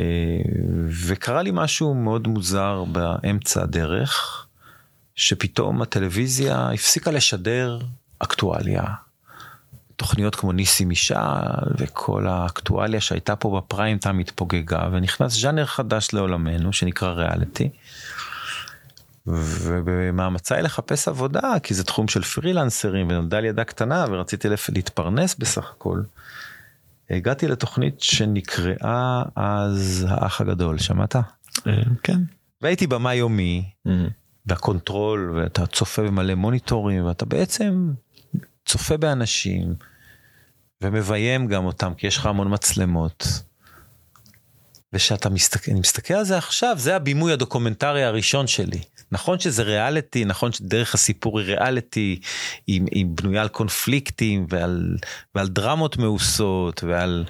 וקרה 1.05 1.41
לי 1.41 1.51
משהו 1.53 1.93
מאוד 1.93 2.27
מוזר 2.27 2.83
באמצע 2.83 3.61
הדרך, 3.63 4.45
שפתאום 5.15 5.81
הטלוויזיה 5.81 6.69
הפסיקה 6.71 7.11
לשדר 7.11 7.79
אקטואליה. 8.19 8.83
תוכניות 9.95 10.35
כמו 10.35 10.51
ניסי 10.51 10.85
משעל 10.85 11.73
וכל 11.77 12.27
האקטואליה 12.27 13.01
שהייתה 13.01 13.35
פה 13.35 13.61
בפריים 13.61 13.97
טיים 13.97 14.19
התפוגגה 14.19 14.87
ונכנס 14.91 15.41
ז'אנר 15.41 15.65
חדש 15.65 16.09
לעולמנו 16.13 16.73
שנקרא 16.73 17.11
ריאליטי. 17.11 17.69
ובמאמציי 19.27 20.61
לחפש 20.61 21.07
עבודה 21.07 21.53
כי 21.63 21.73
זה 21.73 21.83
תחום 21.83 22.07
של 22.07 22.21
פרילנסרים 22.21 23.07
ונולדה 23.07 23.39
לי 23.39 23.47
ידה 23.47 23.63
קטנה 23.63 24.05
ורציתי 24.09 24.47
להתפרנס 24.69 25.35
בסך 25.35 25.71
הכל. 25.71 26.01
הגעתי 27.09 27.47
לתוכנית 27.47 28.01
שנקראה 28.01 29.23
אז 29.35 30.05
האח 30.09 30.41
הגדול, 30.41 30.77
שמעת? 30.77 31.15
אה, 31.15 31.21
כן. 32.03 32.21
והייתי 32.61 32.87
במאי 32.87 33.13
יומי, 33.13 33.69
וה 34.45 34.62
control, 34.62 35.31
ואתה 35.35 35.65
צופה 35.65 36.01
במלא 36.01 36.35
מוניטורים, 36.35 37.05
ואתה 37.05 37.25
בעצם 37.25 37.93
צופה 38.65 38.97
באנשים, 38.97 39.75
ומביים 40.81 41.47
גם 41.47 41.65
אותם, 41.65 41.93
כי 41.93 42.07
יש 42.07 42.17
לך 42.17 42.25
המון 42.25 42.53
מצלמות. 42.53 43.27
ושאתה 44.93 45.29
מסתכל, 45.29 45.71
אני 45.71 45.79
מסתכל 45.79 46.13
על 46.13 46.23
זה 46.23 46.37
עכשיו, 46.37 46.75
זה 46.79 46.95
הבימוי 46.95 47.33
הדוקומנטרי 47.33 48.03
הראשון 48.03 48.47
שלי. 48.47 48.81
נכון 49.15 49.39
שזה 49.39 49.63
ריאליטי, 49.63 50.25
נכון 50.25 50.51
שדרך 50.51 50.93
הסיפור 50.93 51.39
היא 51.39 51.47
ריאליטי, 51.47 52.19
היא, 52.67 52.81
היא 52.91 53.05
בנויה 53.05 53.41
על 53.41 53.47
קונפליקטים 53.47 54.45
ועל, 54.49 54.97
ועל 55.35 55.47
דרמות 55.47 55.97
מאוסות 55.97 56.83
ועל, 56.83 57.25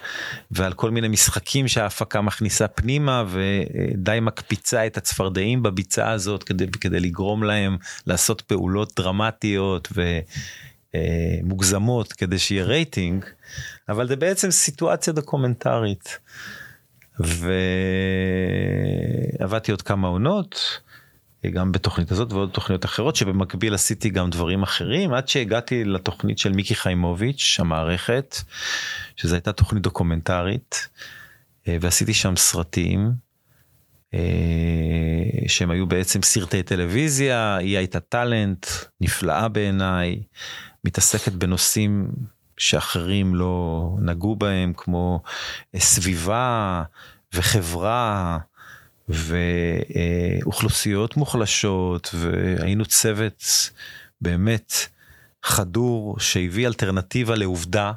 ועל 0.51 0.73
כל 0.73 0.91
מיני 0.91 1.07
משחקים 1.07 1.67
שההפקה 1.67 2.21
מכניסה 2.21 2.67
פנימה 2.67 3.23
ודי 3.27 4.19
מקפיצה 4.21 4.87
את 4.87 4.97
הצפרדעים 4.97 5.63
בביצה 5.63 6.11
הזאת 6.11 6.43
כדי, 6.43 6.67
כדי 6.67 6.99
לגרום 6.99 7.43
להם 7.43 7.77
לעשות 8.07 8.41
פעולות 8.41 8.93
דרמטיות 8.95 9.87
ומוגזמות 10.93 12.11
אה, 12.11 12.15
כדי 12.17 12.39
שיהיה 12.39 12.63
רייטינג, 12.63 13.25
אבל 13.89 14.07
זה 14.07 14.15
בעצם 14.15 14.51
סיטואציה 14.51 15.13
דוקומנטרית. 15.13 16.19
ועבדתי 19.39 19.71
עוד 19.71 19.81
כמה 19.81 20.07
עונות. 20.07 20.79
גם 21.49 21.71
בתוכנית 21.71 22.11
הזאת 22.11 22.31
ועוד 22.31 22.49
תוכניות 22.49 22.85
אחרות 22.85 23.15
שבמקביל 23.15 23.73
עשיתי 23.73 24.09
גם 24.09 24.29
דברים 24.29 24.63
אחרים 24.63 25.13
עד 25.13 25.27
שהגעתי 25.27 25.83
לתוכנית 25.83 26.37
של 26.39 26.51
מיקי 26.51 26.75
חיימוביץ' 26.75 27.57
המערכת 27.59 28.35
שזו 29.15 29.35
הייתה 29.35 29.51
תוכנית 29.51 29.83
דוקומנטרית 29.83 30.89
אה, 31.67 31.77
ועשיתי 31.81 32.13
שם 32.13 32.35
סרטים 32.35 33.11
אה, 34.13 34.19
שהם 35.47 35.71
היו 35.71 35.87
בעצם 35.87 36.21
סרטי 36.21 36.63
טלוויזיה 36.63 37.55
היא 37.55 37.77
הייתה 37.77 37.99
טאלנט 37.99 38.67
נפלאה 39.01 39.47
בעיניי 39.47 40.21
מתעסקת 40.83 41.31
בנושאים 41.31 42.07
שאחרים 42.57 43.35
לא 43.35 43.89
נגעו 43.99 44.35
בהם 44.35 44.73
כמו 44.77 45.21
אה, 45.75 45.79
סביבה 45.79 46.83
וחברה. 47.33 48.37
ואוכלוסיות 49.09 51.17
מוחלשות 51.17 52.09
והיינו 52.13 52.85
צוות 52.85 53.69
באמת 54.21 54.73
חדור 55.43 56.19
שהביא 56.19 56.67
אלטרנטיבה 56.67 57.35
לעובדה 57.35 57.91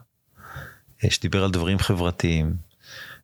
שדיבר 1.11 1.45
על 1.45 1.51
דברים 1.51 1.79
חברתיים. 1.79 2.69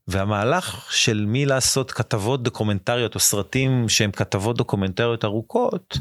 והמהלך 0.08 0.86
של 0.90 1.24
מי 1.28 1.46
לעשות 1.46 1.92
כתבות 1.92 2.42
דוקומנטריות 2.42 3.14
או 3.14 3.20
סרטים 3.20 3.88
שהם 3.88 4.10
כתבות 4.10 4.56
דוקומנטריות 4.56 5.24
ארוכות, 5.24 5.98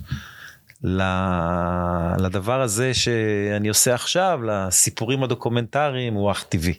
לדבר 2.20 2.62
הזה 2.62 2.94
שאני 2.94 3.68
עושה 3.68 3.94
עכשיו, 3.94 4.40
לסיפורים 4.44 5.24
הדוקומנטריים, 5.24 6.14
הוא 6.14 6.32
אך 6.32 6.46
טבעי. 6.50 6.74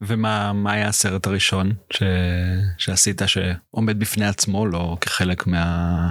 ומה 0.00 0.72
היה 0.72 0.88
הסרט 0.88 1.26
הראשון 1.26 1.72
ש... 1.90 2.02
שעשית 2.78 3.22
שעומד 3.26 3.98
בפני 3.98 4.26
עצמו, 4.26 4.66
לא 4.66 4.96
כחלק 5.00 5.46
מה... 5.46 6.10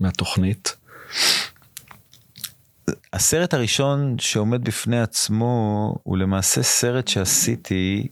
מהתוכנית? 0.00 0.76
הסרט 3.12 3.54
הראשון 3.54 4.16
שעומד 4.18 4.64
בפני 4.64 5.00
עצמו 5.00 5.94
הוא 6.02 6.18
למעשה 6.18 6.62
סרט 6.62 7.08
שעשיתי 7.08 8.08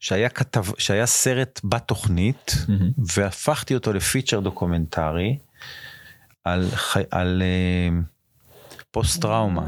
שהיה 0.00 0.28
כתב 0.28 0.64
שהיה 0.78 1.06
סרט 1.06 1.60
בתוכנית 1.64 2.50
mm-hmm. 2.50 3.00
והפכתי 3.16 3.74
אותו 3.74 3.92
ל 3.92 3.98
feature 3.98 4.40
דוקומנטרי 4.40 5.38
על, 6.44 6.68
על 7.10 7.42
אה, 7.42 8.22
פוסט 8.90 9.22
טראומה. 9.22 9.66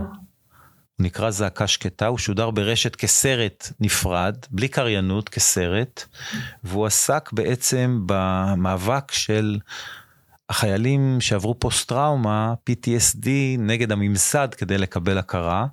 הוא 0.99 1.05
נקרא 1.05 1.30
זעקה 1.30 1.66
שקטה, 1.66 2.07
הוא 2.07 2.18
שודר 2.18 2.51
ברשת 2.51 2.97
כסרט 2.97 3.72
נפרד, 3.80 4.36
בלי 4.51 4.68
קריינות, 4.68 5.28
כסרט, 5.28 6.05
והוא 6.64 6.86
עסק 6.86 7.32
בעצם 7.32 8.01
במאבק 8.07 9.12
של 9.12 9.59
החיילים 10.49 11.20
שעברו 11.20 11.59
פוסט 11.59 11.88
טראומה, 11.88 12.55
PTSD, 12.70 13.28
נגד 13.59 13.92
הממסד 13.92 14.49
כדי 14.55 14.78
לקבל 14.78 15.18
הכרה. 15.18 15.66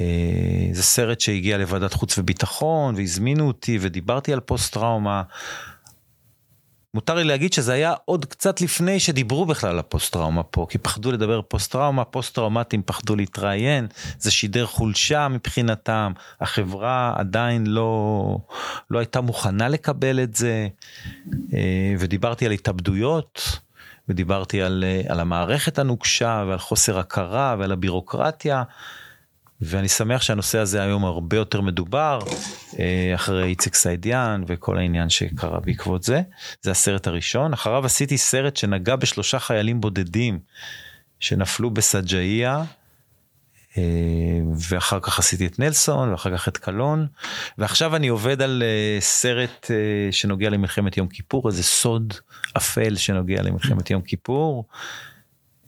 אה, 0.00 0.68
זה 0.72 0.82
סרט 0.82 1.20
שהגיע 1.20 1.58
לוועדת 1.58 1.92
חוץ 1.92 2.18
וביטחון 2.18 2.94
והזמינו 2.94 3.46
אותי 3.46 3.78
ודיברתי 3.80 4.32
על 4.32 4.40
פוסט 4.40 4.72
טראומה 4.74 5.22
מותר 6.94 7.14
לי 7.14 7.24
להגיד 7.24 7.52
שזה 7.52 7.72
היה 7.72 7.94
עוד 8.04 8.24
קצת 8.24 8.60
לפני 8.60 9.00
שדיברו 9.00 9.46
בכלל 9.46 9.70
על 9.70 9.78
הפוסט 9.78 10.12
טראומה 10.12 10.42
פה, 10.42 10.66
כי 10.70 10.78
פחדו 10.78 11.12
לדבר 11.12 11.42
פוסט 11.42 11.72
טראומה, 11.72 12.04
פוסט 12.04 12.34
טראומטים 12.34 12.82
פחדו 12.86 13.16
להתראיין, 13.16 13.86
זה 14.18 14.30
שידר 14.30 14.66
חולשה 14.66 15.28
מבחינתם, 15.28 16.12
החברה 16.40 17.14
עדיין 17.16 17.66
לא, 17.66 18.38
לא 18.90 18.98
הייתה 18.98 19.20
מוכנה 19.20 19.68
לקבל 19.68 20.22
את 20.22 20.34
זה, 20.34 20.68
אה, 21.54 21.94
ודיברתי 21.98 22.46
על 22.46 22.52
התאבדויות, 22.52 23.58
ודיברתי 24.08 24.62
על, 24.62 24.84
אה, 24.86 25.12
על 25.12 25.20
המערכת 25.20 25.78
הנוקשה 25.78 26.44
ועל 26.48 26.58
חוסר 26.58 26.98
הכרה 26.98 27.56
ועל 27.58 27.72
הבירוקרטיה. 27.72 28.62
ואני 29.64 29.88
שמח 29.88 30.22
שהנושא 30.22 30.58
הזה 30.58 30.82
היום 30.82 31.04
הרבה 31.04 31.36
יותר 31.36 31.60
מדובר, 31.60 32.18
אה, 32.78 33.12
אחרי 33.14 33.44
איציק 33.44 33.74
סעידיאן 33.74 34.44
וכל 34.46 34.78
העניין 34.78 35.08
שקרה 35.10 35.60
בעקבות 35.60 36.02
זה. 36.02 36.22
זה 36.62 36.70
הסרט 36.70 37.06
הראשון. 37.06 37.52
אחריו 37.52 37.86
עשיתי 37.86 38.18
סרט 38.18 38.56
שנגע 38.56 38.96
בשלושה 38.96 39.38
חיילים 39.38 39.80
בודדים 39.80 40.38
שנפלו 41.20 41.70
בסג'איה, 41.70 42.64
אה, 43.78 43.82
ואחר 44.70 45.00
כך 45.00 45.18
עשיתי 45.18 45.46
את 45.46 45.58
נלסון, 45.58 46.08
ואחר 46.08 46.36
כך 46.36 46.48
את 46.48 46.56
קלון, 46.56 47.06
ועכשיו 47.58 47.96
אני 47.96 48.08
עובד 48.08 48.42
על 48.42 48.62
אה, 48.62 49.00
סרט 49.00 49.70
שנוגע 50.10 50.50
למלחמת 50.50 50.96
יום 50.96 51.08
כיפור, 51.08 51.48
איזה 51.48 51.62
סוד 51.62 52.14
אפל 52.56 52.96
שנוגע 52.96 53.42
למלחמת 53.42 53.90
יום 53.90 54.02
כיפור, 54.02 54.64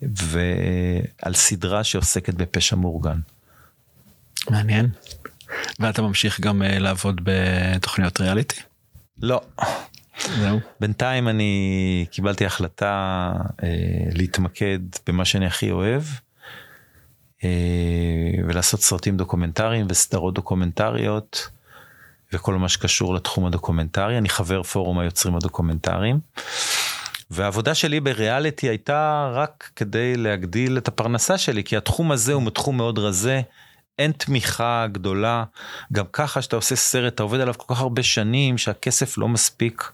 ועל 0.02 1.34
סדרה 1.34 1.84
שעוסקת 1.84 2.34
בפשע 2.34 2.76
מאורגן. 2.76 3.18
מעניין. 4.50 4.88
ואתה 5.80 6.02
ממשיך 6.02 6.40
גם 6.40 6.62
uh, 6.62 6.78
לעבוד 6.78 7.20
בתוכניות 7.24 8.20
ריאליטי? 8.20 8.60
לא. 9.22 9.40
זהו. 10.38 10.60
בינתיים 10.80 11.28
אני 11.28 12.06
קיבלתי 12.10 12.46
החלטה 12.46 13.32
uh, 13.48 13.64
להתמקד 14.14 14.78
במה 15.06 15.24
שאני 15.24 15.46
הכי 15.46 15.70
אוהב. 15.70 16.02
uh, 17.38 17.44
ולעשות 18.48 18.80
סרטים 18.80 19.16
דוקומנטריים 19.16 19.86
וסדרות 19.90 20.34
דוקומנטריות 20.34 21.48
וכל 22.32 22.54
מה 22.54 22.68
שקשור 22.68 23.14
לתחום 23.14 23.46
הדוקומנטרי. 23.46 24.18
אני 24.18 24.28
חבר 24.28 24.62
פורום 24.62 24.98
היוצרים 24.98 25.36
הדוקומנטריים. 25.36 26.20
והעבודה 27.30 27.74
שלי 27.74 28.00
בריאליטי 28.00 28.68
הייתה 28.68 29.30
רק 29.34 29.70
כדי 29.76 30.16
להגדיל 30.16 30.78
את 30.78 30.88
הפרנסה 30.88 31.38
שלי, 31.38 31.64
כי 31.64 31.76
התחום 31.76 32.12
הזה 32.12 32.32
הוא 32.32 32.50
תחום 32.50 32.76
מאוד 32.76 32.98
רזה. 32.98 33.40
אין 33.98 34.12
תמיכה 34.12 34.86
גדולה, 34.92 35.44
גם 35.92 36.04
ככה 36.12 36.42
שאתה 36.42 36.56
עושה 36.56 36.76
סרט, 36.76 37.14
אתה 37.14 37.22
עובד 37.22 37.40
עליו 37.40 37.54
כל 37.56 37.74
כך 37.74 37.80
הרבה 37.80 38.02
שנים, 38.02 38.58
שהכסף 38.58 39.18
לא 39.18 39.28
מספיק, 39.28 39.92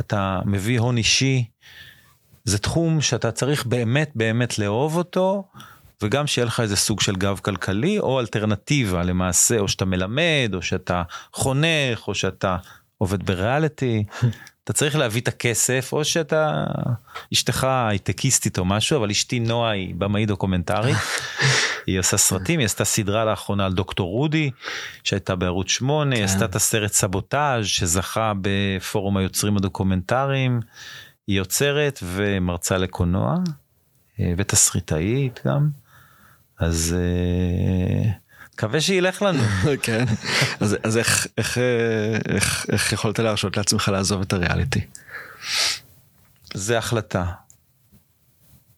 אתה 0.00 0.40
מביא 0.44 0.80
הון 0.80 0.96
אישי, 0.96 1.44
זה 2.44 2.58
תחום 2.58 3.00
שאתה 3.00 3.32
צריך 3.32 3.66
באמת 3.66 4.10
באמת 4.14 4.58
לאהוב 4.58 4.96
אותו, 4.96 5.44
וגם 6.02 6.26
שיהיה 6.26 6.46
לך 6.46 6.60
איזה 6.60 6.76
סוג 6.76 7.00
של 7.00 7.16
גב 7.16 7.40
כלכלי, 7.42 7.98
או 7.98 8.20
אלטרנטיבה 8.20 9.02
למעשה, 9.02 9.58
או 9.58 9.68
שאתה 9.68 9.84
מלמד, 9.84 10.50
או 10.54 10.62
שאתה 10.62 11.02
חונך, 11.32 12.08
או 12.08 12.14
שאתה 12.14 12.56
עובד 13.00 13.22
בריאליטי. 13.26 14.04
אתה 14.64 14.72
צריך 14.72 14.96
להביא 14.96 15.20
את 15.20 15.28
הכסף, 15.28 15.88
או 15.92 16.04
שאתה, 16.04 16.64
אשתך 17.32 17.64
הייטקיסטית 17.64 18.58
או 18.58 18.64
משהו, 18.64 18.98
אבל 18.98 19.10
אשתי 19.10 19.40
נועה 19.40 19.70
היא 19.70 19.94
במאי 19.94 20.26
דוקומנטרית. 20.26 20.96
היא 21.86 21.98
עושה 21.98 22.16
סרטים, 22.16 22.58
היא 22.58 22.66
עשתה 22.66 22.84
סדרה 22.84 23.24
לאחרונה 23.24 23.66
על 23.66 23.72
דוקטור 23.72 24.10
רודי, 24.10 24.50
שהייתה 25.04 25.36
בערוץ 25.36 25.68
8, 25.68 26.16
היא 26.16 26.26
כן. 26.26 26.32
עשתה 26.32 26.44
את 26.44 26.56
הסרט 26.56 26.92
סבוטאז' 26.92 27.66
שזכה 27.66 28.32
בפורום 28.40 29.16
היוצרים 29.16 29.56
הדוקומנטריים. 29.56 30.60
היא 31.26 31.36
יוצרת 31.38 31.98
ומרצה 32.02 32.78
לקולנוע, 32.78 33.34
אה, 34.20 34.32
ותסריטאית 34.36 35.40
גם. 35.46 35.68
אז 36.58 36.96
אה, 36.98 38.10
מקווה 38.60 38.80
שילך 38.80 39.22
לנו. 39.22 39.42
כן, 39.82 40.04
אז, 40.60 40.76
אז 40.82 40.96
איך, 40.96 41.26
איך, 41.38 41.58
איך, 42.28 42.66
איך 42.72 42.92
יכולת 42.92 43.18
להרשות 43.18 43.56
לעצמך 43.56 43.88
לעזוב 43.88 44.20
את 44.20 44.32
הריאליטי? 44.32 44.80
זה 46.54 46.78
החלטה. 46.78 47.24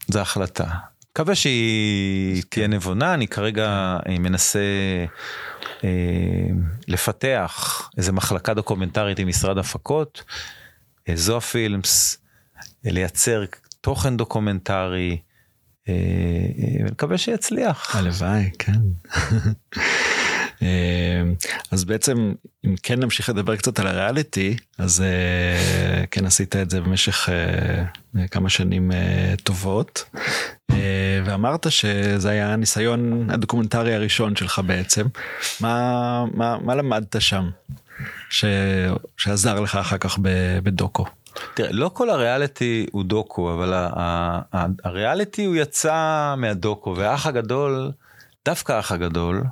זה 0.08 0.20
החלטה. 0.20 0.66
מקווה 1.10 1.34
שהיא 1.34 2.42
תהיה 2.48 2.66
נבונה, 2.66 3.14
אני 3.14 3.28
כרגע 3.28 3.96
אה, 4.08 4.18
מנסה 4.18 4.60
אה, 5.84 5.88
לפתח 6.88 7.82
איזה 7.98 8.12
מחלקה 8.12 8.54
דוקומנטרית 8.54 9.18
עם 9.18 9.28
משרד 9.28 9.58
הפקות, 9.58 10.24
אה, 11.08 11.16
זו 11.16 11.36
ה 11.36 11.48
Films, 11.48 12.18
לייצר 12.84 13.44
תוכן 13.80 14.16
דוקומנטרי, 14.16 15.18
ונקווה 15.88 17.18
שיצליח. 17.18 17.96
הלוואי, 17.96 18.50
כן. 18.58 18.80
אה, 20.62 21.22
אז 21.70 21.84
בעצם 21.84 22.32
אם 22.64 22.74
כן 22.82 23.00
נמשיך 23.00 23.28
לדבר 23.28 23.56
קצת 23.56 23.78
על 23.78 23.86
הריאליטי 23.86 24.56
אז 24.78 25.00
אה, 25.02 26.06
כן 26.10 26.26
עשית 26.26 26.56
את 26.56 26.70
זה 26.70 26.80
במשך 26.80 27.28
אה, 27.28 28.28
כמה 28.28 28.48
שנים 28.48 28.90
טובות 29.42 30.04
ואמרת 31.24 31.66
שזה 31.70 32.30
היה 32.30 32.52
הניסיון 32.52 33.30
הדוקומנטרי 33.30 33.94
הראשון 33.94 34.36
שלך 34.36 34.60
בעצם 34.66 35.06
מה 35.60 36.24
מה 36.34 36.58
מה 36.58 36.74
למדת 36.74 37.16
שם 37.20 37.50
ש, 38.30 38.44
שעזר 39.16 39.60
לך 39.60 39.76
אחר 39.76 39.98
כך 39.98 40.18
בדוקו. 40.62 41.04
תראה, 41.54 41.72
לא 41.72 41.90
כל 41.94 42.10
הריאליטי 42.10 42.86
הוא 42.92 43.04
דוקו, 43.04 43.52
אבל 43.54 43.88
הריאליטי 44.84 45.44
הוא 45.44 45.56
יצא 45.56 46.34
מהדוקו, 46.36 46.94
והאח 46.96 47.26
הגדול, 47.26 47.92
דווקא 48.44 48.72
האח 48.72 48.92
הגדול, 48.92 49.42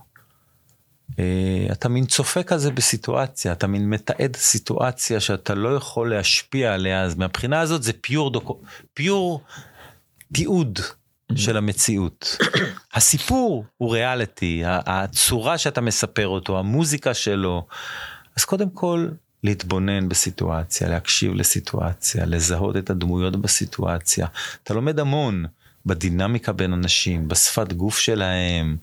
אה, 1.18 1.66
אתה 1.72 1.88
מין 1.88 2.06
צופה 2.06 2.42
כזה 2.42 2.70
בסיטואציה, 2.70 3.52
אתה 3.52 3.66
מין 3.66 3.90
מתעד 3.90 4.36
סיטואציה 4.36 5.20
שאתה 5.20 5.54
לא 5.54 5.76
יכול 5.76 6.10
להשפיע 6.10 6.74
עליה, 6.74 7.02
אז 7.02 7.14
מהבחינה 7.14 7.60
הזאת 7.60 7.82
זה 7.82 7.92
פיור 8.00 8.30
דוקו, 8.30 8.60
פיור 8.94 9.40
תיעוד 10.32 10.78
של 11.34 11.56
המציאות. 11.56 12.36
הסיפור 12.94 13.64
הוא 13.76 13.92
ריאליטי, 13.92 14.62
הצורה 14.66 15.58
שאתה 15.58 15.80
מספר 15.80 16.28
אותו, 16.28 16.58
המוזיקה 16.58 17.14
שלו, 17.14 17.66
אז 18.36 18.44
קודם 18.44 18.70
כל 18.70 19.08
להתבונן 19.44 20.08
בסיטואציה, 20.08 20.88
להקשיב 20.88 21.34
לסיטואציה, 21.34 22.26
לזהות 22.26 22.76
את 22.76 22.90
הדמויות 22.90 23.36
בסיטואציה. 23.36 24.26
אתה 24.62 24.74
לומד 24.74 25.00
המון 25.00 25.44
בדינמיקה 25.86 26.52
בין 26.52 26.72
אנשים, 26.72 27.28
בשפת 27.28 27.72
גוף 27.72 27.98
שלהם. 27.98 28.76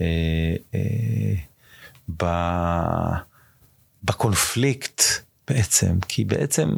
אה, 0.00 0.54
אה, 0.74 1.34
בקונפליקט 4.04 5.02
בעצם, 5.48 5.98
כי 6.08 6.24
בעצם 6.24 6.68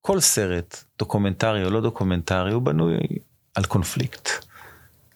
כל 0.00 0.20
סרט, 0.20 0.84
דוקומנטרי 0.98 1.64
או 1.64 1.70
לא 1.70 1.80
דוקומנטרי, 1.80 2.52
הוא 2.52 2.62
בנוי 2.62 2.96
על 3.54 3.64
קונפליקט. 3.64 4.28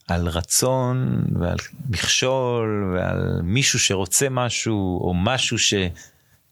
על 0.09 0.29
רצון 0.29 1.25
ועל 1.41 1.57
מכשול 1.89 2.95
ועל 2.95 3.41
מישהו 3.43 3.79
שרוצה 3.79 4.29
משהו 4.31 5.01
או 5.01 5.15
משהו 5.15 5.59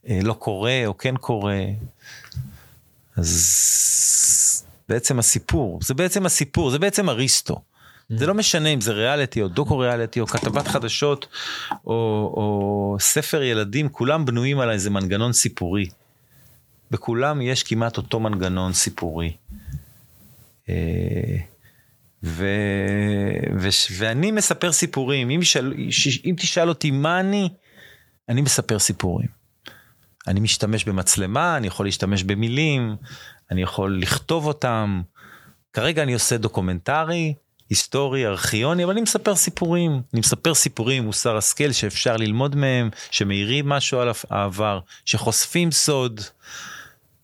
שלא 0.08 0.32
קורה 0.32 0.82
או 0.86 0.98
כן 0.98 1.16
קורה. 1.16 1.64
אז 3.16 4.66
בעצם 4.88 5.18
הסיפור, 5.18 5.80
זה 5.82 5.94
בעצם 5.94 6.26
הסיפור, 6.26 6.70
זה 6.70 6.78
בעצם 6.78 7.08
אריסטו. 7.08 7.60
זה 8.08 8.26
לא 8.26 8.34
משנה 8.34 8.68
אם 8.68 8.80
זה 8.80 8.92
ריאליטי 8.92 9.42
או 9.42 9.48
דוקו 9.48 9.78
ריאליטי 9.78 10.20
או 10.20 10.26
כתבת 10.26 10.68
חדשות 10.68 11.26
או, 11.86 11.92
או 12.36 12.96
ספר 13.00 13.42
ילדים, 13.42 13.88
כולם 13.88 14.24
בנויים 14.24 14.58
על 14.58 14.70
איזה 14.70 14.90
מנגנון 14.90 15.32
סיפורי. 15.32 15.88
בכולם 16.90 17.42
יש 17.42 17.62
כמעט 17.62 17.96
אותו 17.96 18.20
מנגנון 18.20 18.72
סיפורי. 18.72 19.32
אה, 20.68 21.36
ו, 22.22 22.46
ו, 23.58 23.68
ואני 23.98 24.30
מספר 24.30 24.72
סיפורים, 24.72 25.30
אם, 25.30 25.42
ישאל, 25.42 25.74
אם 26.24 26.34
תשאל 26.38 26.68
אותי 26.68 26.90
מה 26.90 27.20
אני, 27.20 27.48
אני 28.28 28.40
מספר 28.40 28.78
סיפורים. 28.78 29.45
אני 30.26 30.40
משתמש 30.40 30.84
במצלמה, 30.84 31.56
אני 31.56 31.66
יכול 31.66 31.86
להשתמש 31.86 32.22
במילים, 32.22 32.96
אני 33.50 33.62
יכול 33.62 33.98
לכתוב 34.00 34.46
אותם. 34.46 35.02
כרגע 35.72 36.02
אני 36.02 36.14
עושה 36.14 36.36
דוקומנטרי, 36.36 37.34
היסטורי, 37.70 38.26
ארכיוני, 38.26 38.84
אבל 38.84 38.92
אני 38.92 39.00
מספר 39.00 39.36
סיפורים. 39.36 40.02
אני 40.12 40.20
מספר 40.20 40.54
סיפורים 40.54 41.04
מוסר 41.04 41.36
השכל 41.36 41.72
שאפשר 41.72 42.16
ללמוד 42.16 42.56
מהם, 42.56 42.90
שמאירים 43.10 43.68
משהו 43.68 44.00
על 44.00 44.08
העבר, 44.30 44.80
שחושפים 45.04 45.70
סוד. 45.70 46.20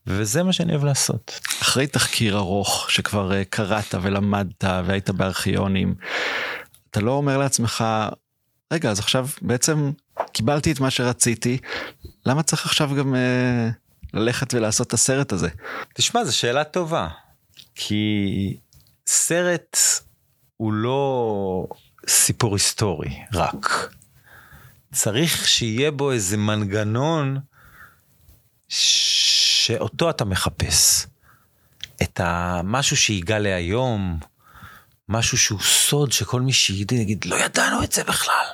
וזה 0.06 0.42
מה 0.42 0.52
שאני 0.52 0.72
אוהב 0.72 0.84
לעשות. 0.84 1.40
אחרי 1.62 1.86
תחקיר 1.86 2.36
ארוך 2.36 2.90
שכבר 2.90 3.30
uh, 3.30 3.34
קראת 3.50 3.94
ולמדת 4.02 4.64
והיית 4.64 5.10
בארכיונים, 5.10 5.94
אתה 6.90 7.00
לא 7.00 7.10
אומר 7.10 7.38
לעצמך, 7.38 7.84
רגע, 8.72 8.90
אז 8.90 8.98
עכשיו 8.98 9.28
בעצם 9.42 9.92
קיבלתי 10.32 10.72
את 10.72 10.80
מה 10.80 10.90
שרציתי, 10.90 11.58
למה 12.26 12.42
צריך 12.42 12.66
עכשיו 12.66 12.90
גם 12.98 13.14
uh, 13.14 14.14
ללכת 14.14 14.54
ולעשות 14.54 14.86
את 14.86 14.92
הסרט 14.92 15.32
הזה? 15.32 15.48
תשמע, 15.94 16.24
זו 16.24 16.36
שאלה 16.36 16.64
טובה. 16.64 17.08
כי 17.74 18.56
סרט 19.06 19.76
הוא 20.56 20.72
לא 20.72 21.66
סיפור 22.08 22.54
היסטורי 22.54 23.18
רק. 23.32 23.92
צריך 24.92 25.48
שיהיה 25.48 25.90
בו 25.90 26.12
איזה 26.12 26.36
מנגנון 26.36 27.38
שאותו 28.68 30.10
אתה 30.10 30.24
מחפש. 30.24 31.06
את 32.02 32.20
המשהו 32.22 32.96
שיגע 32.96 33.38
להיום, 33.38 34.18
משהו 35.08 35.38
שהוא 35.38 35.60
סוד 35.60 36.12
שכל 36.12 36.40
מי 36.40 36.52
שידע 36.52 36.94
יגיד 36.96 37.24
לא 37.24 37.36
ידענו 37.36 37.82
את 37.82 37.92
זה 37.92 38.04
בכלל. 38.04 38.46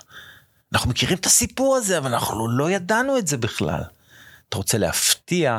אנחנו 0.73 0.91
מכירים 0.91 1.19
את 1.19 1.27
הסיפור 1.27 1.77
הזה 1.77 1.99
אבל 1.99 2.15
אנחנו 2.15 2.49
לא 2.49 2.71
ידענו 2.71 3.19
את 3.19 3.27
זה 3.27 3.37
בכלל. 3.37 3.83
אתה 4.49 4.57
רוצה 4.57 4.79
להפתיע 4.79 5.59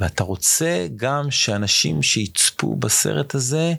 ואתה 0.00 0.24
רוצה 0.24 0.86
גם 0.96 1.30
שאנשים 1.30 2.02
שיצפו 2.02 2.76
בסרט 2.76 3.34
הזה 3.34 3.74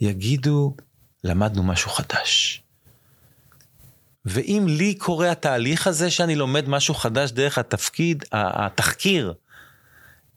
יגידו 0.00 0.76
למדנו 1.24 1.62
משהו 1.62 1.90
חדש. 1.90 2.62
ואם 4.24 4.66
לי 4.68 4.94
קורה 4.94 5.30
התהליך 5.30 5.86
הזה 5.86 6.10
שאני 6.10 6.34
לומד 6.36 6.68
משהו 6.68 6.94
חדש 6.94 7.30
דרך 7.30 7.58
התפקיד, 7.58 8.24
התחקיר, 8.32 9.34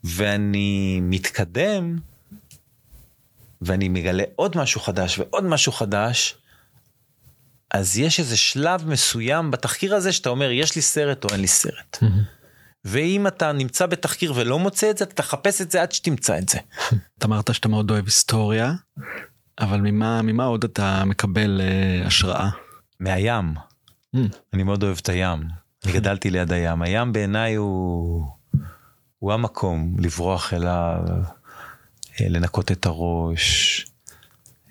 ואני 0.04 1.00
מתקדם, 1.02 1.98
ואני 3.62 3.88
מגלה 3.88 4.22
עוד 4.36 4.56
משהו 4.56 4.80
חדש 4.80 5.18
ועוד 5.18 5.44
משהו 5.44 5.72
חדש, 5.72 6.39
אז 7.70 7.98
יש 7.98 8.20
איזה 8.20 8.36
שלב 8.36 8.88
מסוים 8.88 9.50
בתחקיר 9.50 9.94
הזה 9.94 10.12
שאתה 10.12 10.28
אומר, 10.28 10.50
יש 10.50 10.76
לי 10.76 10.82
סרט 10.82 11.24
או 11.24 11.28
אין 11.30 11.40
לי 11.40 11.46
סרט. 11.46 11.98
ואם 12.84 13.26
אתה 13.26 13.52
נמצא 13.52 13.86
בתחקיר 13.86 14.32
ולא 14.36 14.58
מוצא 14.58 14.90
את 14.90 14.98
זה, 14.98 15.04
אתה 15.04 15.14
תחפש 15.14 15.60
את 15.60 15.70
זה 15.70 15.82
עד 15.82 15.92
שתמצא 15.92 16.38
את 16.38 16.48
זה. 16.48 16.58
אתה 17.18 17.26
אמרת 17.26 17.54
שאתה 17.54 17.68
מאוד 17.68 17.90
אוהב 17.90 18.04
היסטוריה, 18.04 18.72
אבל 19.60 19.80
ממה, 19.80 20.22
ממה 20.22 20.44
עוד 20.44 20.64
אתה 20.64 21.04
מקבל 21.04 21.60
uh, 21.60 22.06
השראה? 22.06 22.48
מהים. 23.00 23.54
Mm. 24.16 24.18
אני 24.54 24.62
מאוד 24.62 24.82
אוהב 24.82 24.98
את 25.02 25.08
הים. 25.08 25.42
אני 25.84 25.92
גדלתי 25.92 26.30
ליד 26.30 26.52
הים. 26.52 26.82
הים 26.82 27.12
בעיניי 27.12 27.54
הוא, 27.54 28.26
הוא 29.18 29.32
המקום 29.32 29.96
לברוח 29.98 30.54
אליו, 30.54 31.00
אה, 32.20 32.28
לנקות 32.28 32.72
את 32.72 32.86
הראש. 32.86 33.86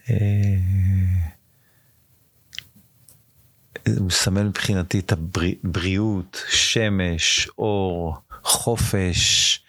אה, 0.09 0.15
הוא 3.97 4.07
מסמל 4.07 4.43
מבחינתי 4.43 4.99
את 4.99 5.11
הבריאות, 5.11 6.43
שמש, 6.49 7.49
אור, 7.57 8.17
חופש. 8.43 9.61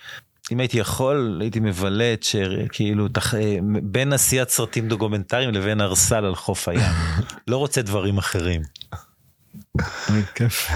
אם 0.52 0.60
הייתי 0.60 0.78
יכול 0.78 1.38
הייתי 1.40 1.60
מבלה 1.60 2.12
את 2.12 2.22
שכאילו 2.22 3.08
תח... 3.08 3.34
בין 3.82 4.12
עשיית 4.12 4.48
סרטים 4.48 4.88
דוקומנטריים 4.88 5.50
לבין 5.50 5.80
ארסל 5.80 6.24
על 6.24 6.34
חוף 6.34 6.68
הים. 6.68 6.92
לא 7.48 7.56
רוצה 7.56 7.82
דברים 7.82 8.18
אחרים. 8.18 8.62
כיף. 10.34 10.70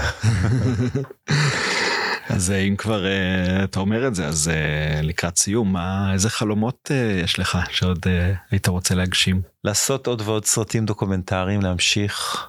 אז 2.29 2.51
אה, 2.51 2.57
אם 2.57 2.75
כבר 2.75 3.03
uh, 3.03 3.63
אתה 3.63 3.79
אומר 3.79 4.07
את 4.07 4.15
זה 4.15 4.27
אז 4.27 4.51
uh, 4.53 5.05
לקראת 5.05 5.37
סיום 5.37 5.73
מה 5.73 6.13
איזה 6.13 6.29
חלומות 6.29 6.91
uh, 6.91 7.23
יש 7.23 7.39
לך 7.39 7.57
שעוד 7.69 7.97
uh, 7.97 8.37
היית 8.51 8.67
רוצה 8.67 8.95
להגשים 8.95 9.41
לעשות 9.63 10.07
עוד 10.07 10.21
ועוד 10.21 10.45
סרטים 10.45 10.85
דוקומנטריים 10.85 11.61
להמשיך 11.61 12.47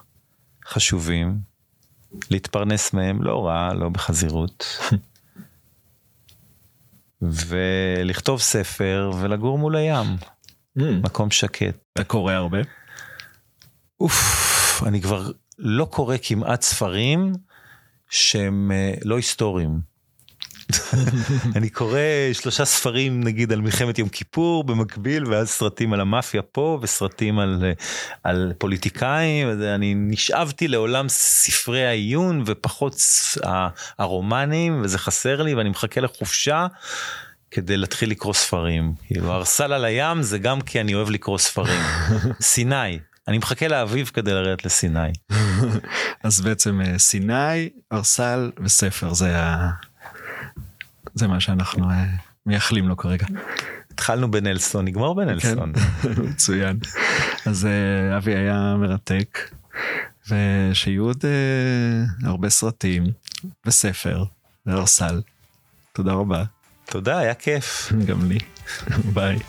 חשובים 0.67 1.39
להתפרנס 2.31 2.93
מהם 2.93 3.23
לא 3.23 3.47
רע 3.47 3.73
לא 3.73 3.89
בחזירות 3.89 4.65
ולכתוב 7.21 8.39
ספר 8.39 9.11
ולגור 9.19 9.57
מול 9.57 9.75
הים 9.75 10.05
mm. 10.79 10.81
מקום 11.03 11.31
שקט. 11.31 11.75
אתה 11.93 12.03
קורא 12.03 12.33
הרבה? 12.33 12.57
אוף 13.99 14.83
אני 14.85 15.01
כבר 15.01 15.31
לא 15.57 15.85
קורא 15.85 16.15
כמעט 16.21 16.61
ספרים 16.61 17.33
שהם 18.09 18.71
uh, 18.71 18.99
לא 19.05 19.15
היסטוריים. 19.15 19.79
אני 21.55 21.69
קורא 21.69 21.99
שלושה 22.33 22.65
ספרים 22.65 23.23
נגיד 23.23 23.51
על 23.51 23.61
מלחמת 23.61 23.99
יום 23.99 24.09
כיפור 24.09 24.63
במקביל 24.63 25.25
ואז 25.27 25.49
סרטים 25.49 25.93
על 25.93 26.01
המאפיה 26.01 26.41
פה 26.41 26.79
וסרטים 26.81 27.39
על, 27.39 27.63
על 28.23 28.53
פוליטיקאים 28.57 29.49
אני 29.75 29.93
נשאבתי 29.97 30.67
לעולם 30.67 31.09
ספרי 31.09 31.85
העיון 31.85 32.43
ופחות 32.45 33.01
הרומנים 33.99 34.81
וזה 34.83 34.97
חסר 34.97 35.41
לי 35.41 35.53
ואני 35.53 35.69
מחכה 35.69 36.01
לחופשה 36.01 36.67
כדי 37.51 37.77
להתחיל 37.77 38.11
לקרוא 38.11 38.33
ספרים. 38.33 38.93
כאילו 39.07 39.33
ארסל 39.33 39.73
על 39.73 39.85
הים 39.85 40.21
זה 40.21 40.37
גם 40.37 40.61
כי 40.61 40.81
אני 40.81 40.95
אוהב 40.95 41.09
לקרוא 41.09 41.37
ספרים. 41.37 41.81
סיני. 42.41 42.99
אני 43.27 43.37
מחכה 43.37 43.67
לאביב 43.67 44.11
כדי 44.13 44.33
לרדת 44.33 44.65
לסיני. 44.65 45.11
אז 46.23 46.41
בעצם 46.41 46.81
אה, 46.81 46.99
סיני, 46.99 47.69
ארסל 47.91 48.51
וספר 48.63 49.13
זה, 49.13 49.37
ה... 49.37 49.69
זה 51.17 51.27
מה 51.27 51.39
שאנחנו 51.39 51.89
אה, 51.89 52.05
מייחלים 52.45 52.87
לו 52.87 52.97
כרגע. 52.97 53.25
התחלנו 53.91 54.31
בנלסון, 54.31 54.85
נגמר 54.85 55.13
בנלסון. 55.13 55.73
כן, 55.73 56.21
מצוין. 56.29 56.79
אז 57.45 57.65
אה, 57.65 58.17
אבי 58.17 58.35
היה 58.35 58.75
מרתק, 58.79 59.39
ושיהיו 60.29 61.03
עוד 61.03 61.25
הרבה 62.23 62.49
סרטים 62.49 63.03
וספר 63.65 64.23
וארסל. 64.65 65.21
תודה 65.93 66.13
רבה. 66.13 66.43
תודה, 66.85 67.17
היה 67.17 67.33
כיף. 67.33 67.93
גם 68.05 68.29
לי. 68.29 68.37
ביי. 69.13 69.39